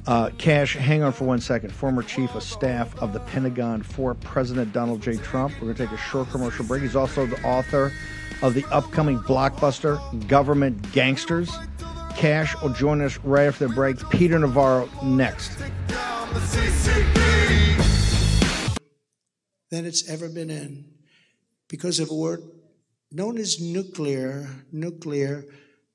[0.06, 1.70] Uh, Kash, hang on for one second.
[1.70, 5.18] Former chief of staff of the Pentagon for President Donald J.
[5.18, 5.52] Trump.
[5.56, 6.80] We're going to take a short commercial break.
[6.80, 7.92] He's also the author
[8.40, 11.50] of the upcoming blockbuster Government Gangsters.
[12.16, 13.98] Kash will join us right after the break.
[14.08, 15.58] Peter Navarro next
[19.72, 20.84] than it's ever been in
[21.68, 22.42] because of a word
[23.10, 24.48] known as nuclear.
[24.70, 25.44] Nuclear.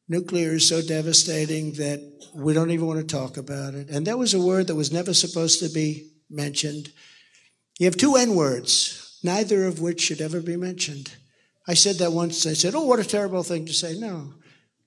[0.10, 2.00] Nuclear is so devastating that
[2.34, 3.90] we don't even want to talk about it.
[3.90, 6.92] And that was a word that was never supposed to be mentioned.
[7.80, 11.14] You have two N words, neither of which should ever be mentioned.
[11.68, 12.46] I said that once.
[12.48, 13.98] I said, Oh, what a terrible thing to say.
[14.00, 14.34] No.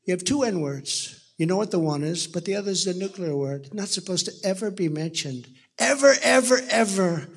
[0.04, 1.19] You have two N words.
[1.40, 3.72] You know what the one is, but the other is the nuclear word.
[3.72, 5.48] Not supposed to ever be mentioned.
[5.79, 7.29] Ever, ever, ever.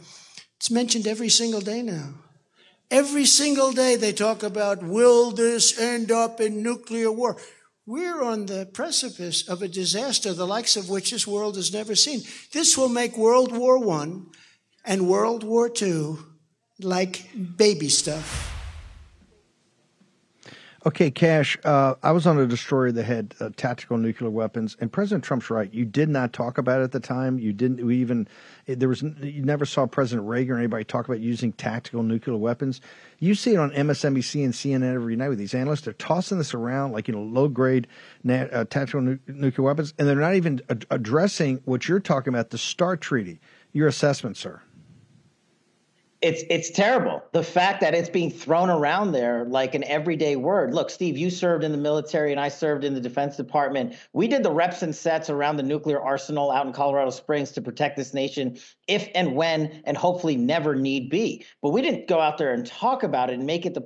[0.58, 2.16] It's mentioned every single day now.
[2.92, 7.38] Every single day they talk about will this end up in nuclear war?
[7.86, 11.96] We're on the precipice of a disaster, the likes of which this world has never
[11.96, 12.24] seen.
[12.52, 14.18] This will make World War I
[14.84, 16.18] and World War II
[16.82, 18.53] like baby stuff.
[20.86, 24.92] Okay, Kash, uh, I was on a destroyer that had uh, tactical nuclear weapons, and
[24.92, 25.74] President Trump's right.
[25.74, 27.40] You did not talk about it at the time.
[27.40, 28.28] You didn't we even
[28.66, 32.82] there was you never saw President Reagan or anybody talk about using tactical nuclear weapons.
[33.20, 35.82] You see it on MSNBC and CNN every night with these analysts.
[35.82, 37.88] They're tossing this around like you know low grade
[38.28, 42.50] uh, tactical nu- nuclear weapons, and they're not even ad- addressing what you're talking about,
[42.50, 43.40] the START treaty.
[43.72, 44.62] Your assessment, sir
[46.24, 47.22] it's it's terrible.
[47.34, 50.74] The fact that it's being thrown around there like an everyday word.
[50.74, 53.96] Look, Steve, you served in the military and I served in the Defense Department.
[54.14, 57.62] We did the reps and sets around the nuclear arsenal out in Colorado Springs to
[57.62, 58.58] protect this nation
[58.88, 61.46] if and when and hopefully never need be.
[61.62, 63.86] But we didn't go out there and talk about it and make it the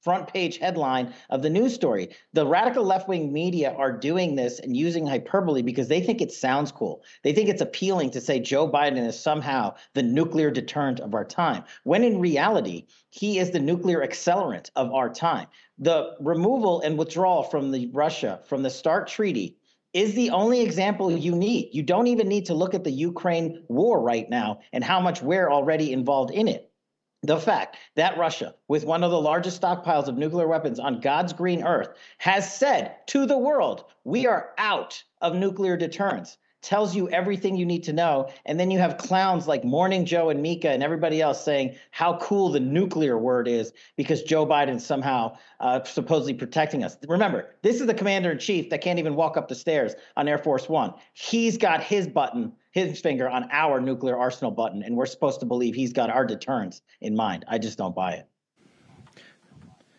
[0.00, 2.10] front page headline of the news story.
[2.32, 6.32] The radical left wing media are doing this and using hyperbole because they think it
[6.32, 7.02] sounds cool.
[7.24, 11.24] They think it's appealing to say Joe Biden is somehow the nuclear deterrent of our
[11.24, 15.48] time, when in reality, he is the nuclear accelerant of our time.
[15.78, 19.56] The removal and withdrawal from the Russia, from the START treaty,
[19.94, 21.70] is the only example you need.
[21.72, 25.22] You don't even need to look at the Ukraine war right now and how much
[25.22, 26.67] we're already involved in it
[27.22, 31.32] the fact that Russia, with one of the largest stockpiles of nuclear weapons on God's
[31.32, 37.08] green earth, has said to the world, we are out of nuclear deterrence tells you
[37.10, 38.28] everything you need to know.
[38.44, 42.18] And then you have clowns like Morning Joe and Mika and everybody else saying how
[42.18, 46.96] cool the nuclear word is because Joe Biden's somehow uh, supposedly protecting us.
[47.08, 50.28] Remember, this is the commander in chief that can't even walk up the stairs on
[50.28, 50.94] Air Force One.
[51.12, 55.46] He's got his button, his finger on our nuclear arsenal button, and we're supposed to
[55.46, 57.44] believe he's got our deterrence in mind.
[57.48, 58.28] I just don't buy it.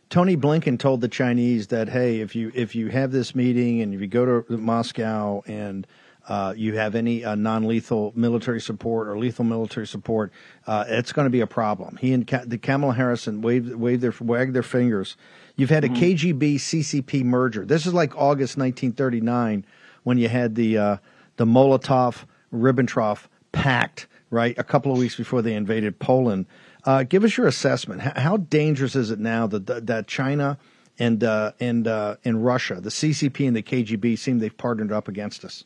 [0.09, 3.93] Tony Blinken told the Chinese that hey, if you if you have this meeting and
[3.93, 5.85] if you go to Moscow and
[6.29, 10.31] uh, you have any uh, non-lethal military support or lethal military support,
[10.67, 11.97] uh, it's going to be a problem.
[11.99, 15.17] He and Ka- the Kamala Harrison and wave, wave their wag their fingers.
[15.55, 16.37] You've had a mm-hmm.
[16.37, 17.65] KGB CCP merger.
[17.65, 19.65] This is like August 1939
[20.03, 20.97] when you had the uh,
[21.37, 24.57] the Molotov Ribbentrop Pact, right?
[24.59, 26.45] A couple of weeks before they invaded Poland.
[26.85, 28.01] Uh, give us your assessment.
[28.01, 30.59] How, how, dangerous is it now that that China
[30.99, 35.07] and uh, and uh, and Russia, the CCP and the KGB, seem they've partnered up
[35.07, 35.65] against us?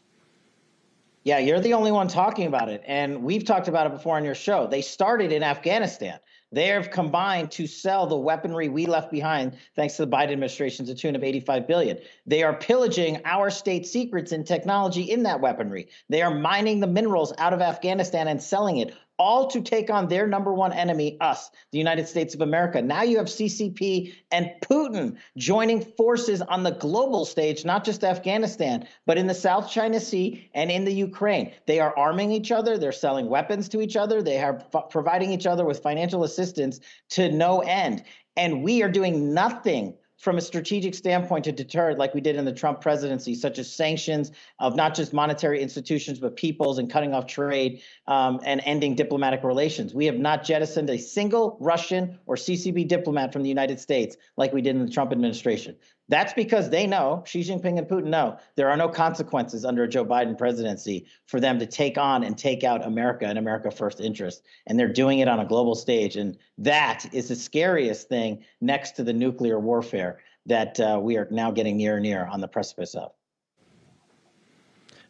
[1.25, 4.25] Yeah, you're the only one talking about it, and we've talked about it before on
[4.25, 4.67] your show.
[4.67, 6.19] They started in Afghanistan.
[6.51, 10.85] They have combined to sell the weaponry we left behind, thanks to the Biden administration,
[10.85, 11.97] to tune of 85 billion.
[12.27, 15.87] They are pillaging our state secrets and technology in that weaponry.
[16.09, 20.09] They are mining the minerals out of Afghanistan and selling it all to take on
[20.09, 22.81] their number one enemy, us, the United States of America.
[22.81, 28.85] Now you have CCP and Putin joining forces on the global stage, not just Afghanistan,
[29.05, 31.53] but in the South China Sea and in the Ukraine.
[31.67, 35.31] They are arming each other, they're selling weapons to each other, they are f- providing
[35.31, 36.81] each other with financial assistance
[37.11, 38.03] to no end.
[38.35, 42.37] And we are doing nothing from a strategic standpoint to deter it, like we did
[42.37, 46.89] in the Trump presidency, such as sanctions of not just monetary institutions, but peoples and
[46.89, 49.93] cutting off trade um, and ending diplomatic relations.
[49.93, 54.53] We have not jettisoned a single Russian or CCP diplomat from the United States like
[54.53, 55.75] we did in the Trump administration.
[56.09, 59.87] That's because they know, Xi Jinping and Putin know, there are no consequences under a
[59.87, 64.01] Joe Biden presidency for them to take on and take out America and America first
[64.01, 64.43] interest.
[64.67, 66.17] And they're doing it on a global stage.
[66.17, 71.27] And that is the scariest thing next to the nuclear warfare that uh, we are
[71.31, 73.13] now getting near and near on the precipice of.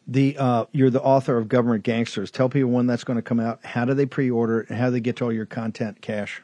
[0.06, 2.30] The uh, you're the author of Government Gangsters.
[2.30, 3.64] Tell people when that's going to come out.
[3.64, 4.70] How do they pre-order it?
[4.70, 6.42] How do they get to all your content, Kash?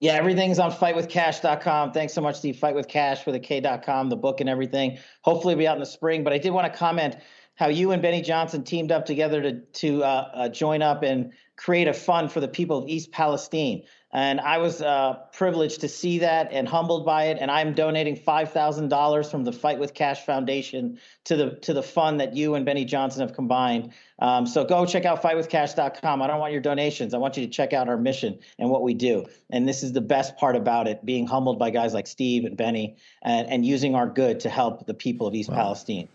[0.00, 1.92] Yeah, everything's on fightwithkash.com.
[1.92, 2.56] Thanks so much, Steve.
[2.56, 4.98] Fightwithkash with a K.com, the book and everything.
[5.22, 6.24] Hopefully, be out in the spring.
[6.24, 7.16] But I did want to comment
[7.56, 11.32] how you and Benny Johnson teamed up together to to uh, uh, join up and
[11.56, 13.82] create a fund for the people of East Palestine.
[14.12, 17.38] And I was uh, privileged to see that and humbled by it.
[17.40, 21.72] And I'm donating five thousand dollars from the Fight with Kash Foundation to the to
[21.72, 23.92] the fund that you and Benny Johnson have combined.
[24.18, 26.22] Um, so go check out fightwithkash.com.
[26.22, 27.14] I don't want your donations.
[27.14, 29.26] I want you to check out our mission and what we do.
[29.48, 32.56] And this is the best part about it: being humbled by guys like Steve and
[32.56, 35.56] Benny, and, and using our good to help the people of East wow.
[35.56, 36.08] Palestine.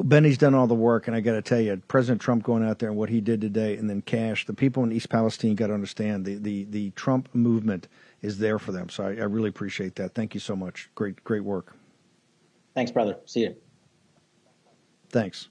[0.00, 2.78] Benny's done all the work, and I got to tell you, President Trump going out
[2.78, 5.66] there and what he did today, and then Kash, the people in East Palestine got
[5.66, 7.88] to understand the, the, the Trump movement
[8.22, 8.88] is there for them.
[8.88, 10.14] So I, I really appreciate that.
[10.14, 10.88] Thank you so much.
[10.94, 11.74] Great, great work.
[12.74, 13.16] Thanks, brother.
[13.26, 13.56] See you.
[15.10, 15.48] Thanks.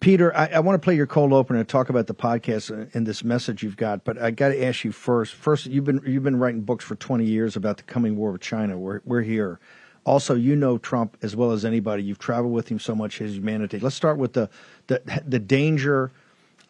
[0.00, 3.06] Peter, I, I, want to play your cold opener and talk about the podcast and
[3.06, 5.34] this message you've got, but I got to ask you first.
[5.34, 8.40] First, you've been you've been writing books for 20 years about the coming war with
[8.40, 8.78] China.
[8.78, 9.60] We're we're here.
[10.04, 12.02] Also, you know Trump as well as anybody.
[12.02, 13.78] You've traveled with him so much, his humanity.
[13.78, 14.48] Let's start with the
[14.86, 16.10] the, the danger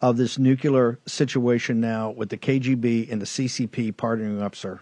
[0.01, 4.79] of this nuclear situation now with the KGB and the CCP partnering up, sir.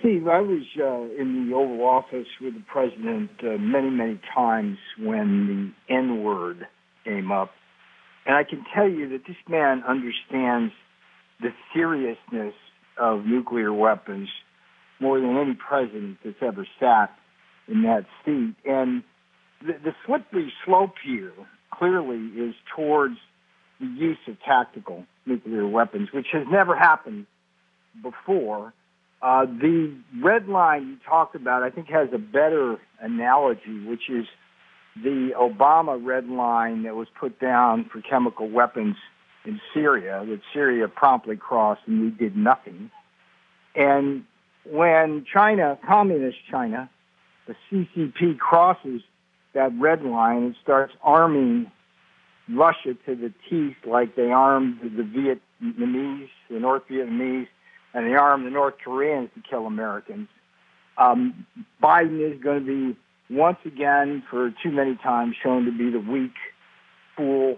[0.00, 4.78] Steve, I was uh, in the Oval Office with the president uh, many, many times
[4.98, 6.66] when the N word
[7.04, 7.50] came up.
[8.24, 10.72] And I can tell you that this man understands
[11.40, 12.54] the seriousness
[12.98, 14.30] of nuclear weapons
[15.00, 17.14] more than any president that's ever sat
[17.68, 18.54] in that seat.
[18.64, 19.02] And
[19.60, 21.32] the, the slippery slope here
[21.72, 23.16] clearly is towards
[23.80, 27.26] the use of tactical nuclear weapons, which has never happened
[28.02, 28.72] before.
[29.22, 34.26] Uh, the red line you talked about, I think, has a better analogy, which is
[35.02, 38.96] the Obama red line that was put down for chemical weapons
[39.44, 42.90] in Syria, that Syria promptly crossed and we did nothing.
[43.74, 44.24] And
[44.70, 46.90] when China, communist China,
[47.46, 49.02] the CCP crosses
[49.54, 51.70] that red line and starts arming
[52.48, 57.48] Russia to the teeth like they armed the Vietnamese, the North Vietnamese,
[57.94, 60.28] and they armed the North Koreans to kill Americans.
[60.98, 61.46] Um,
[61.82, 62.98] Biden is going to be
[63.28, 66.34] once again, for too many times, shown to be the weak
[67.16, 67.56] fool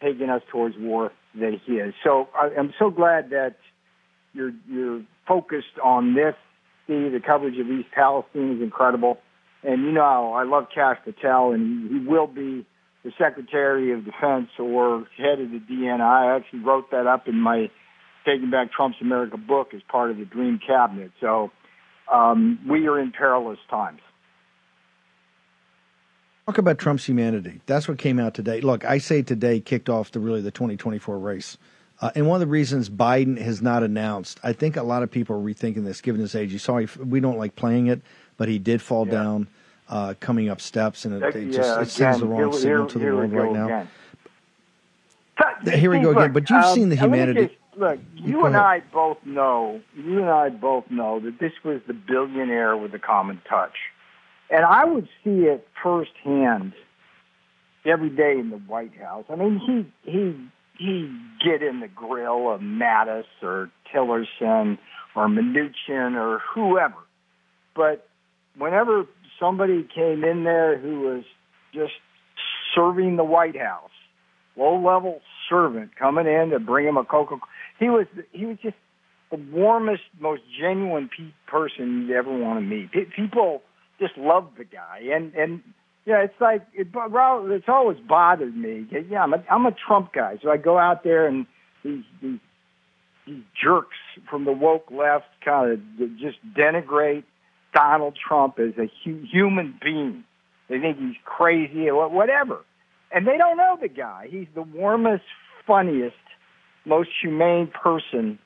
[0.00, 1.94] taking us towards war that he is.
[2.02, 3.56] So I'm so glad that
[4.32, 4.52] you're
[5.26, 6.34] focused on this.
[6.86, 9.18] See, the coverage of East Palestine is incredible,
[9.62, 12.66] and you know I love Kash Patel, and he will be
[13.04, 16.00] the Secretary of Defense or head of the DNI.
[16.00, 17.70] I actually wrote that up in my
[18.26, 21.12] Taking Back Trump's America book as part of the Dream Cabinet.
[21.20, 21.50] So
[22.12, 24.00] um, we are in perilous times.
[26.46, 27.60] Talk about Trump's humanity.
[27.66, 28.60] That's what came out today.
[28.60, 31.56] Look, I say today kicked off the really the 2024 race.
[32.00, 35.10] Uh, and one of the reasons Biden has not announced, I think a lot of
[35.10, 36.52] people are rethinking this given his age.
[36.52, 38.02] You saw, he, we don't like playing it,
[38.36, 39.12] but he did fall yeah.
[39.12, 39.48] down
[39.88, 42.86] uh, coming up steps, and it, it just yeah, it sends the wrong here, signal
[42.88, 43.86] to the world right now.
[45.72, 46.32] Here we go again.
[46.32, 47.46] But you've um, seen the humanity.
[47.46, 49.80] Just, look, you and I both know.
[49.96, 53.76] You and I both know that this was the billionaire with a common touch,
[54.50, 56.72] and I would see it firsthand
[57.84, 59.24] every day in the White House.
[59.28, 60.36] I mean, he he
[60.78, 61.10] he
[61.44, 64.78] get in the grill of Mattis or Tillerson
[65.14, 66.96] or Mnuchin or whoever,
[67.76, 68.08] but
[68.56, 69.06] whenever
[69.38, 71.24] somebody came in there who was
[71.72, 71.92] just
[72.74, 73.90] serving the White House,
[74.56, 77.36] low level servant coming in to bring him a Coca.
[77.78, 78.76] He was he was just
[79.30, 82.92] the warmest, most genuine pe- person you'd ever want to meet.
[82.92, 83.62] Pe- people
[84.00, 85.62] just loved the guy, and and
[86.06, 88.86] yeah, it's like it, it's always bothered me.
[89.10, 91.46] Yeah, I'm a I'm a Trump guy, so I go out there and
[91.82, 92.40] these these,
[93.26, 93.96] these jerks
[94.28, 97.24] from the woke left kind of just denigrate
[97.74, 100.24] Donald Trump as a hu- human being.
[100.68, 102.60] They think he's crazy or whatever.
[103.10, 104.28] And they don't know the guy.
[104.30, 105.24] He's the warmest,
[105.66, 106.16] funniest,
[106.84, 108.38] most humane person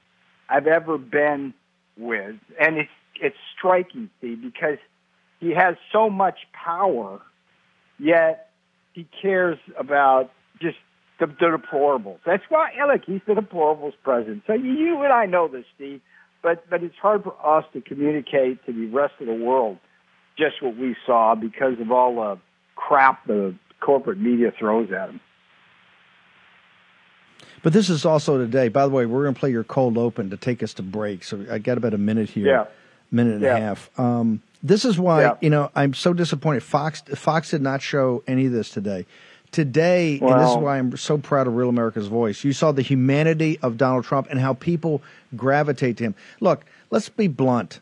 [0.49, 1.55] I've ever been
[1.97, 2.37] with.
[2.61, 2.91] And it's,
[3.21, 4.79] it's striking, Steve, because
[5.41, 7.21] he has so much power,
[7.99, 8.51] yet
[8.93, 10.31] he cares about
[10.61, 10.77] just
[11.21, 12.19] the, the deplorables.
[12.25, 14.43] That's why, look, he's the deplorables president.
[14.47, 16.01] So you and I know this, Steve
[16.43, 19.79] but but it's hard for us to communicate to the rest of the world
[20.37, 22.39] just what we saw because of all the
[22.77, 25.21] crap the corporate media throws at him.
[27.63, 28.69] But this is also today.
[28.69, 31.25] By the way, we're going to play your cold open to take us to break.
[31.25, 32.65] So I got about a minute here, yeah.
[33.11, 33.57] minute and yeah.
[33.57, 33.91] a half.
[33.99, 35.37] Um, this is why yeah.
[35.41, 36.63] you know I'm so disappointed.
[36.63, 39.07] Fox Fox did not show any of this today.
[39.51, 42.45] Today, well, and this is why I'm so proud of Real America's Voice.
[42.45, 45.03] You saw the humanity of Donald Trump and how people
[45.37, 46.15] gravitate to him.
[46.41, 47.81] Look, let's be blunt.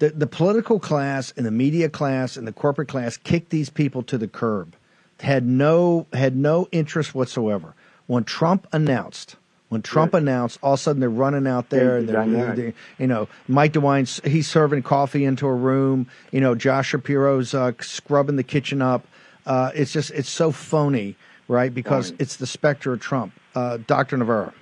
[0.00, 4.02] The, the political class and the media class and the corporate class kicked these people
[4.04, 4.76] to the curb.
[5.20, 7.74] Had no had no interest whatsoever.
[8.06, 9.36] When Trump announced,
[9.68, 10.22] when Trump right.
[10.22, 13.28] announced, all of a sudden they're running out there and they're, they're, they're, you know,
[13.46, 16.06] Mike DeWine, he's serving coffee into a room.
[16.32, 19.06] You know, Josh Shapiro's uh, scrubbing the kitchen up.
[19.44, 21.16] Uh, it's just it's so phony,
[21.48, 21.72] right?
[21.72, 22.20] Because right.
[22.20, 23.32] it's the specter of Trump.
[23.54, 24.16] Uh, Dr.
[24.16, 24.52] Navarro.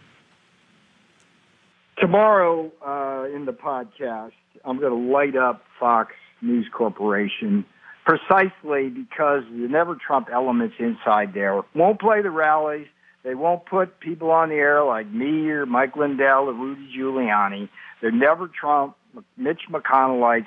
[1.99, 4.33] Tomorrow uh, in the podcast,
[4.65, 7.65] I'm going to light up Fox News Corporation
[8.05, 12.87] precisely because the never Trump elements inside there won't play the rallies.
[13.27, 17.69] They won't put people on the air like me or Mike Lindell or Rudy Giuliani.
[18.01, 18.95] They're never Trump,
[19.37, 20.47] Mitch McConnellites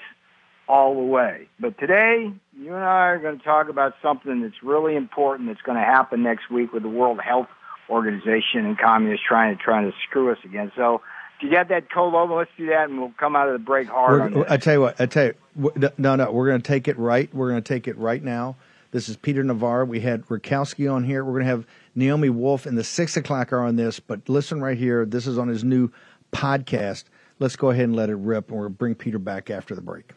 [0.66, 1.50] all the way.
[1.60, 5.62] But today, you and I are going to talk about something that's really important that's
[5.62, 7.50] going to happen next week with the World Health
[7.90, 10.72] Organization and communists trying to trying to screw us again.
[10.78, 11.02] So
[11.36, 13.60] if you got that cold over, let's do that, and we'll come out of the
[13.60, 14.38] break hard.
[14.48, 15.34] I tell you what, I tell you,
[15.98, 17.34] no, no, we're going to take it right.
[17.34, 18.56] We're going to take it right now.
[18.92, 19.86] This is Peter Navarro.
[19.86, 21.24] We had Rakowski on here.
[21.24, 24.00] We're going to have Naomi Wolf in the six o'clock hour on this.
[24.00, 25.06] But listen right here.
[25.06, 25.92] This is on his new
[26.32, 27.04] podcast.
[27.38, 30.12] Let's go ahead and let it rip, and we'll bring Peter back after the break.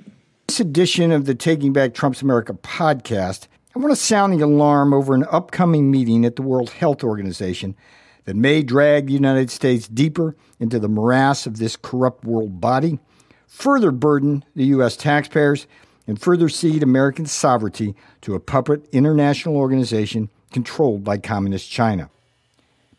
[0.49, 3.47] This edition of the Taking Back Trump's America podcast,
[3.77, 7.77] I want to sound the alarm over an upcoming meeting at the World Health Organization
[8.25, 12.99] that may drag the United States deeper into the morass of this corrupt world body,
[13.47, 14.97] further burden the U.S.
[14.97, 15.67] taxpayers,
[16.07, 22.11] and further cede American sovereignty to a puppet international organization controlled by Communist China.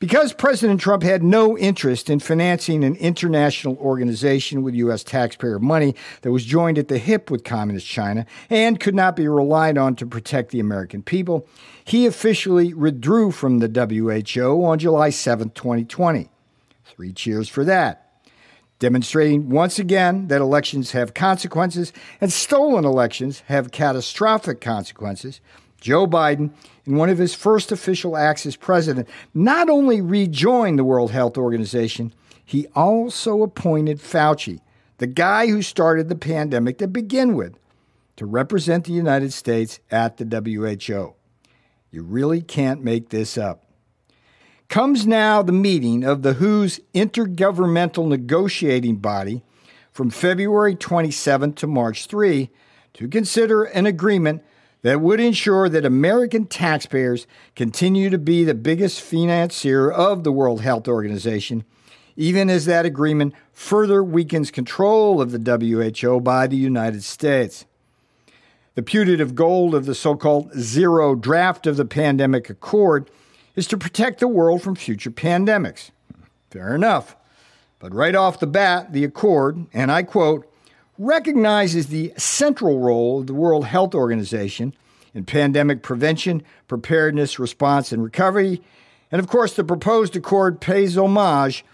[0.04, 5.02] Because President Trump had no interest in financing an international organization with U.S.
[5.02, 9.30] taxpayer money that was joined at the hip with Communist China and could not be
[9.30, 11.48] relied on to protect the American people,
[11.86, 16.30] he officially withdrew from the WHO on July 7, 2020.
[16.84, 18.03] Three cheers for that.
[18.84, 25.40] Demonstrating once again that elections have consequences and stolen elections have catastrophic consequences,
[25.80, 26.52] Joe Biden,
[26.86, 31.38] in one of his first official acts as president, not only rejoined the World Health
[31.38, 32.14] Organization,
[32.44, 34.60] he also appointed Fauci,
[34.98, 37.58] the guy who started the pandemic to begin with,
[38.18, 41.16] to represent the United States at the WHO.
[41.90, 43.64] You really can't make this up.
[44.70, 49.44] Comes now the meeting of the WHO's intergovernmental negotiating body
[49.92, 52.50] from February 27 to March 3
[52.96, 54.44] to consider an agreement
[54.82, 60.62] that would ensure that American taxpayers continue to be the biggest financier of the World
[60.62, 61.64] Health Organization,
[62.16, 67.66] even as that agreement further weakens control of the WHO by the United States.
[68.76, 73.10] The putative goal of the so called zero draft of the pandemic accord
[73.56, 75.92] is to protect the world from future pandemics.
[76.50, 77.16] Fair enough.
[77.80, 80.50] But right off the bat, the accord, and I quote,
[80.98, 84.74] recognizes the central role of the World Health Organization
[85.14, 88.62] in pandemic prevention, preparedness, response, and recovery.
[89.12, 91.66] And of course, the proposed accord pays homage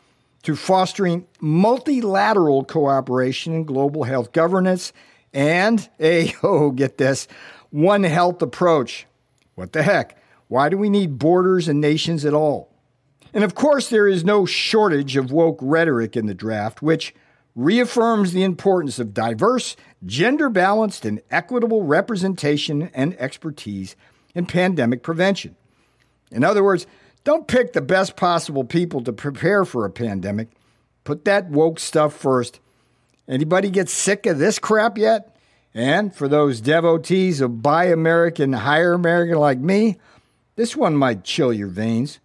[0.43, 4.93] to fostering multilateral cooperation in global health governance
[5.33, 7.27] and a, oh, get this,
[7.69, 9.05] One Health approach.
[9.55, 10.18] What the heck?
[10.49, 12.73] Why do we need borders and nations at all?
[13.33, 17.13] And of course, there is no shortage of woke rhetoric in the draft, which
[17.55, 19.75] reaffirms the importance of diverse,
[20.05, 23.95] gender balanced, and equitable representation and expertise
[24.33, 25.55] in pandemic prevention.
[26.31, 26.87] In other words,
[27.23, 30.49] don't pick the best possible people to prepare for a pandemic.
[31.03, 32.59] Put that woke stuff first.
[33.27, 35.35] Anybody get sick of this crap yet?
[35.75, 39.97] And for those devotees of Buy American, Hire American like me,
[40.59, 42.19] this one might chill your veins.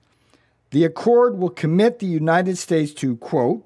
[0.72, 3.64] The accord will commit the United States to, quote,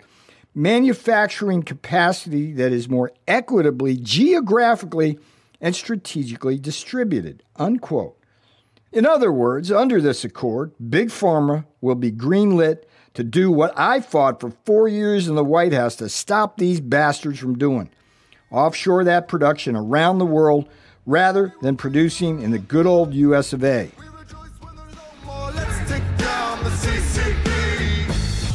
[0.55, 5.19] manufacturing capacity that is more equitably, geographically,
[5.59, 8.19] and strategically distributed, unquote.
[8.93, 12.83] In other words, under this accord, Big Pharma will be greenlit
[13.15, 16.83] to do what I fought for four years in the White House to stop these
[16.83, 17.89] bastards from doing
[18.51, 20.69] offshore that production around the world
[21.07, 23.91] rather than producing in the good old US of A.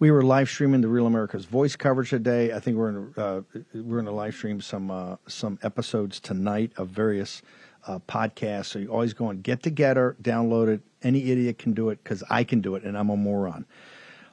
[0.00, 2.54] We were live streaming the Real America's Voice coverage today.
[2.54, 3.42] I think we're in, uh,
[3.74, 7.42] we're going to live stream some uh, some episodes tonight of various
[7.86, 8.64] uh, podcast.
[8.64, 10.80] So you always go and get together, download it.
[11.02, 13.66] Any idiot can do it because I can do it, and I'm a moron.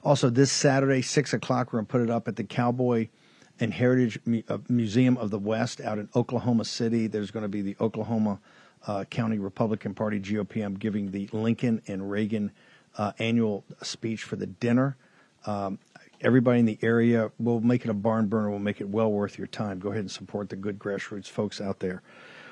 [0.05, 3.09] Also, this Saturday, six o'clock, we're gonna put it up at the Cowboy
[3.59, 7.07] and Heritage uh, Museum of the West out in Oklahoma City.
[7.07, 8.39] There's going to be the Oklahoma
[8.87, 10.63] uh, County Republican Party GOP.
[10.63, 12.53] I'm giving the Lincoln and Reagan
[12.97, 14.95] uh, annual speech for the dinner.
[15.45, 15.79] Um,
[16.21, 18.49] everybody in the area will make it a barn burner.
[18.49, 19.79] We'll make it well worth your time.
[19.79, 22.01] Go ahead and support the good grassroots folks out there.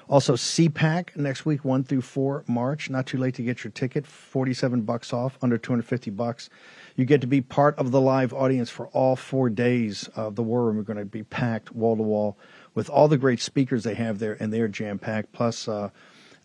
[0.07, 2.91] Also, CPAC next week, one through four March.
[2.91, 4.05] Not too late to get your ticket.
[4.05, 6.49] Forty-seven bucks off, under two hundred fifty bucks.
[6.95, 10.43] You get to be part of the live audience for all four days of the
[10.43, 10.77] War Room.
[10.77, 12.37] We're going to be packed wall to wall
[12.75, 15.33] with all the great speakers they have there, and they're jam packed.
[15.33, 15.89] Plus, uh,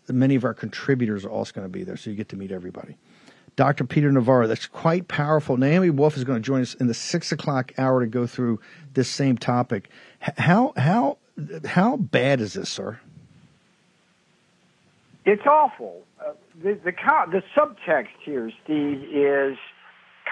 [0.09, 2.51] many of our contributors are also going to be there, so you get to meet
[2.51, 2.97] everybody.
[3.61, 3.83] Dr.
[3.83, 5.55] Peter Navarro, that's quite powerful.
[5.55, 8.59] Naomi Wolf is going to join us in the six o'clock hour to go through
[8.95, 9.91] this same topic.
[10.19, 11.19] How how
[11.63, 12.99] how bad is this, sir?
[15.25, 16.01] It's awful.
[16.19, 16.31] Uh,
[16.63, 16.91] the, the
[17.31, 19.59] the subtext here, Steve, is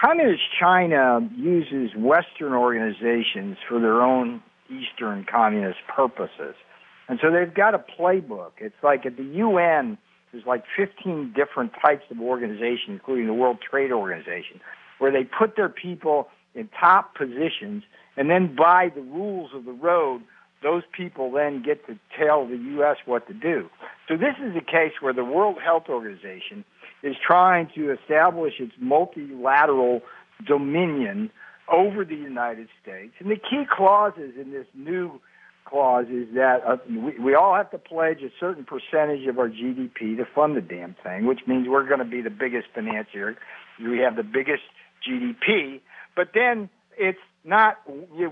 [0.04, 6.56] Communist China uses Western organizations for their own Eastern communist purposes,
[7.08, 8.54] and so they've got a playbook.
[8.58, 9.98] It's like at the UN,
[10.32, 14.60] there's like 15 different types of organizations, including the World Trade Organization,
[14.98, 17.84] where they put their people in top positions,
[18.16, 20.22] and then by the rules of the road,
[20.62, 22.98] those people then get to tell the U.S.
[23.06, 23.70] what to do.
[24.08, 26.64] So this is a case where the World Health Organization
[27.02, 30.02] is trying to establish its multilateral
[30.46, 31.30] dominion
[31.72, 33.12] over the United States.
[33.20, 35.20] And the key clauses in this new
[35.64, 39.48] clause is that uh, we, we all have to pledge a certain percentage of our
[39.48, 43.36] GDP to fund the damn thing, which means we're going to be the biggest financier.
[43.80, 44.62] We have the biggest
[45.08, 45.80] GDP.
[46.16, 47.78] But then it's not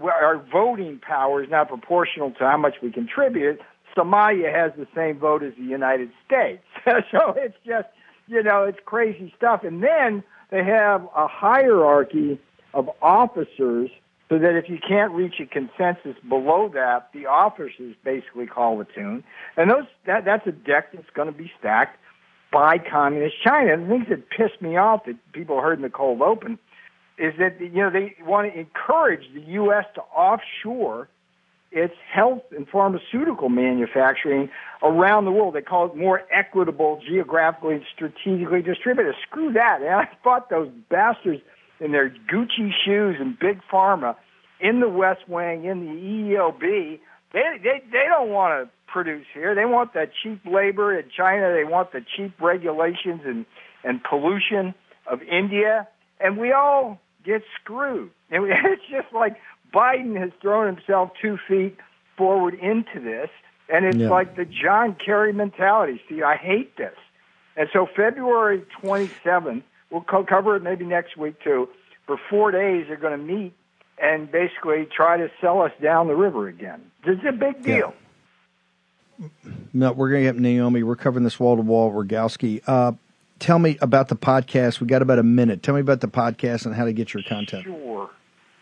[0.05, 3.61] our voting power is not proportional to how much we contribute.
[3.97, 7.89] Somalia has the same vote as the United States, so it's just
[8.26, 9.64] you know it's crazy stuff.
[9.64, 12.39] And then they have a hierarchy
[12.74, 13.91] of officers,
[14.29, 18.85] so that if you can't reach a consensus below that, the officers basically call the
[18.85, 19.24] tune.
[19.57, 21.99] And those that that's a deck that's going to be stacked
[22.53, 23.72] by communist China.
[23.72, 26.59] And the things that pissed me off that people heard in the cold open
[27.16, 29.85] is that you know they want to encourage the U.S.
[29.95, 31.09] to offshore
[31.70, 34.49] its health and pharmaceutical manufacturing
[34.83, 35.55] around the world.
[35.55, 39.14] They call it more equitable, geographically strategically distributed.
[39.29, 39.81] Screw that!
[39.81, 41.43] And I thought those bastards
[41.81, 44.16] in their Gucci shoes and big pharma
[44.61, 46.99] in the West Wing, in the EEOB,
[47.33, 49.55] they they they don't want to produce here.
[49.55, 51.53] They want that cheap labor in China.
[51.53, 53.47] They want the cheap regulations and
[53.85, 54.74] and pollution
[55.07, 55.87] of India.
[56.20, 58.11] And we all get screwed.
[58.31, 59.37] And it's just like
[59.72, 61.79] Biden has thrown himself two feet
[62.18, 63.31] forward into this,
[63.72, 64.11] and it's yeah.
[64.11, 65.99] like the John Kerry mentality.
[66.11, 66.95] See, I hate this.
[67.57, 71.68] And so February 27th, we'll co- cover it maybe next week too.
[72.07, 73.53] For four days, they're going to meet
[74.01, 76.80] and basically try to sell us down the river again.
[77.05, 77.93] This is a big deal.
[79.72, 80.82] no, we're going to get Naomi.
[80.82, 81.93] We're covering this wall to wall.
[81.93, 82.62] Rogowski.
[82.66, 82.93] Uh,
[83.39, 84.80] tell me about the podcast.
[84.80, 85.62] We got about a minute.
[85.62, 87.64] Tell me about the podcast and how to get your content.
[87.64, 88.11] Sure.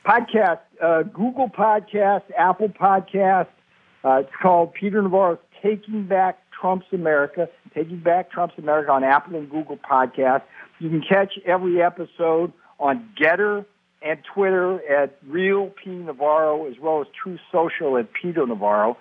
[0.05, 3.49] Podcast, uh, Google Podcast, Apple Podcast.
[4.05, 7.49] Uh, it's called Peter Navarro's Taking Back Trump's America.
[7.77, 10.43] Taking Back Trump's America on Apple and Google Podcast.
[10.79, 13.67] You can catch every episode on GETTR
[14.01, 18.97] and Twitter at Real P Navarro, as well as Truth Social at Peter Navarro.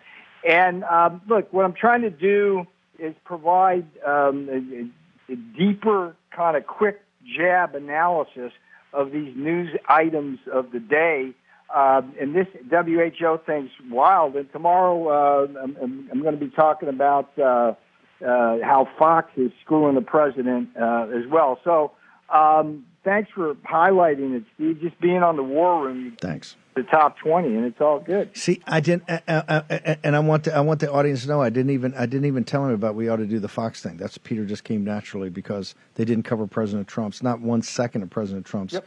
[0.47, 2.67] And um, look, what I'm trying to do
[2.99, 7.01] is provide um, a, a deeper, kind of quick
[7.37, 8.51] jab analysis
[8.91, 11.31] of these news items of the day.
[11.73, 14.35] Um, and this WHO thing's wild.
[14.35, 17.73] And tomorrow, uh, I'm, I'm going to be talking about uh,
[18.21, 21.59] uh, how Fox is screwing the president uh, as well.
[21.63, 21.91] So,
[22.29, 24.81] um, thanks for highlighting it, Steve.
[24.81, 26.17] Just being on the war room.
[26.21, 26.55] Thanks.
[26.75, 28.35] The top twenty, and it's all good.
[28.35, 31.29] See, I didn't, uh, uh, uh, and I want the, I want the audience to
[31.29, 33.47] know I didn't even I didn't even tell him about we ought to do the
[33.47, 33.95] Fox thing.
[33.95, 38.09] That's Peter just came naturally because they didn't cover President Trump's not one second of
[38.09, 38.85] President Trump's Yep.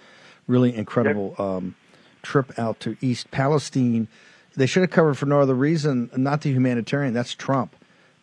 [0.49, 1.77] really incredible um,
[2.21, 4.07] trip out to East Palestine.
[4.55, 7.15] They should have covered for no other reason, not the humanitarian.
[7.15, 7.75] That's Trump,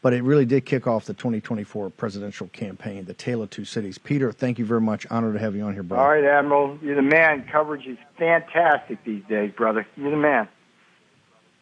[0.05, 3.05] but it really did kick off the 2024 presidential campaign.
[3.05, 3.97] The tale of two cities.
[3.97, 5.07] Peter, thank you very much.
[5.09, 6.03] Honored to have you on here, brother.
[6.03, 7.43] All right, Admiral, you're the man.
[7.51, 9.87] Coverage is fantastic these days, brother.
[9.97, 10.47] You're the man.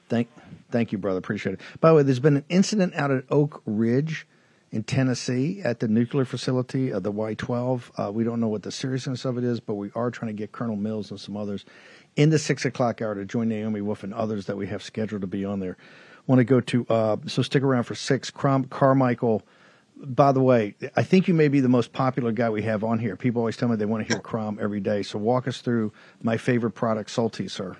[0.09, 0.27] Thank,
[0.71, 1.19] thank you, brother.
[1.19, 1.61] Appreciate it.
[1.79, 4.27] By the way, there's been an incident out at Oak Ridge
[4.73, 7.91] in Tennessee at the nuclear facility of the Y-12.
[7.95, 10.37] Uh, we don't know what the seriousness of it is, but we are trying to
[10.37, 11.63] get Colonel Mills and some others
[12.17, 15.21] in the six o'clock hour to join Naomi Wolf and others that we have scheduled
[15.21, 15.77] to be on there.
[16.27, 18.31] Want to go to uh, so stick around for six.
[18.31, 19.43] Crom- Carmichael.
[19.97, 22.99] By the way, I think you may be the most popular guy we have on
[22.99, 23.15] here.
[23.15, 25.01] People always tell me they want to hear Crom every day.
[25.03, 27.77] So walk us through my favorite product, Salty, sir.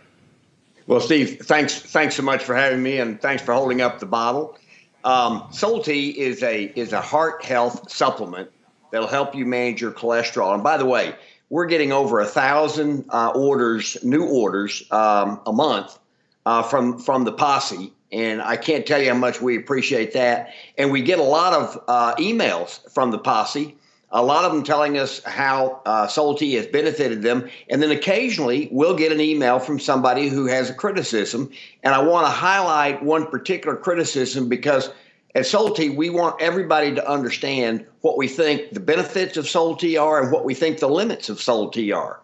[0.87, 4.05] Well, Steve, thanks thanks so much for having me, and thanks for holding up the
[4.05, 4.57] bottle.
[5.03, 8.49] Um, is a is a heart health supplement
[8.91, 10.53] that'll help you manage your cholesterol.
[10.53, 11.15] And by the way,
[11.49, 15.97] we're getting over a thousand uh, orders, new orders um, a month
[16.45, 20.53] uh, from from the posse, and I can't tell you how much we appreciate that.
[20.77, 23.75] And we get a lot of uh, emails from the posse.
[24.11, 28.95] A lot of them telling us how uh, has benefited them, and then occasionally we'll
[28.95, 31.49] get an email from somebody who has a criticism.
[31.81, 34.91] And I want to highlight one particular criticism because
[35.33, 40.21] at Solti we want everybody to understand what we think the benefits of Solti are
[40.21, 42.19] and what we think the limits of Solti are.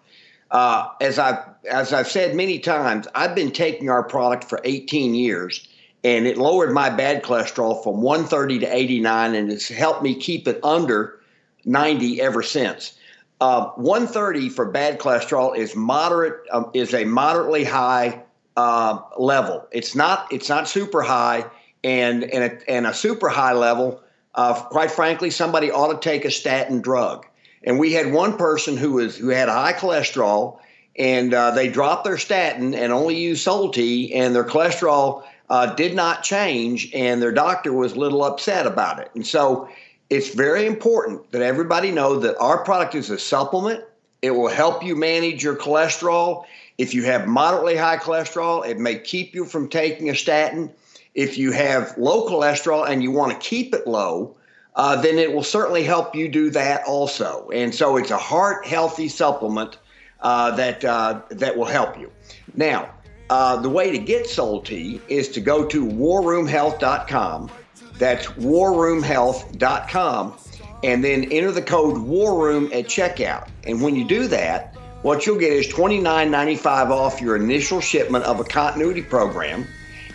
[0.51, 5.13] Uh, as I've as I've said many times, I've been taking our product for 18
[5.13, 5.67] years,
[6.03, 10.47] and it lowered my bad cholesterol from 130 to 89, and it's helped me keep
[10.47, 11.19] it under
[11.65, 12.97] 90 ever since.
[13.41, 18.21] Uh, 130 for bad cholesterol is moderate um, is a moderately high
[18.57, 19.65] uh, level.
[19.71, 21.45] It's not it's not super high,
[21.83, 24.01] and and a, and a super high level.
[24.35, 27.25] Uh, quite frankly, somebody ought to take a statin drug.
[27.63, 30.59] And we had one person who was who had high cholesterol,
[30.97, 35.95] and uh, they dropped their statin and only used Solti, and their cholesterol uh, did
[35.95, 39.09] not change, and their doctor was a little upset about it.
[39.15, 39.67] And so
[40.09, 43.83] it's very important that everybody know that our product is a supplement.
[44.21, 46.45] It will help you manage your cholesterol.
[46.77, 50.71] If you have moderately high cholesterol, it may keep you from taking a statin.
[51.15, 54.35] If you have low cholesterol and you want to keep it low,
[54.75, 57.49] uh, then it will certainly help you do that also.
[57.53, 59.77] And so it's a heart healthy supplement
[60.21, 62.11] uh, that uh, that will help you.
[62.55, 62.93] Now,
[63.29, 67.51] uh, the way to get Soul Tea is to go to warroomhealth.com.
[67.97, 70.37] That's warroomhealth.com,
[70.83, 73.49] and then enter the code WARROOM at checkout.
[73.65, 78.39] And when you do that, what you'll get is $29.95 off your initial shipment of
[78.39, 79.65] a continuity program.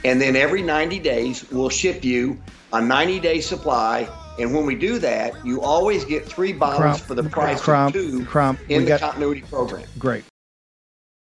[0.05, 2.39] And then every 90 days, we'll ship you
[2.73, 4.09] a 90 day supply.
[4.39, 7.95] And when we do that, you always get three bottles Crump, for the price Crump,
[7.95, 9.85] of two Crump, in we the got- continuity program.
[9.99, 10.25] Great.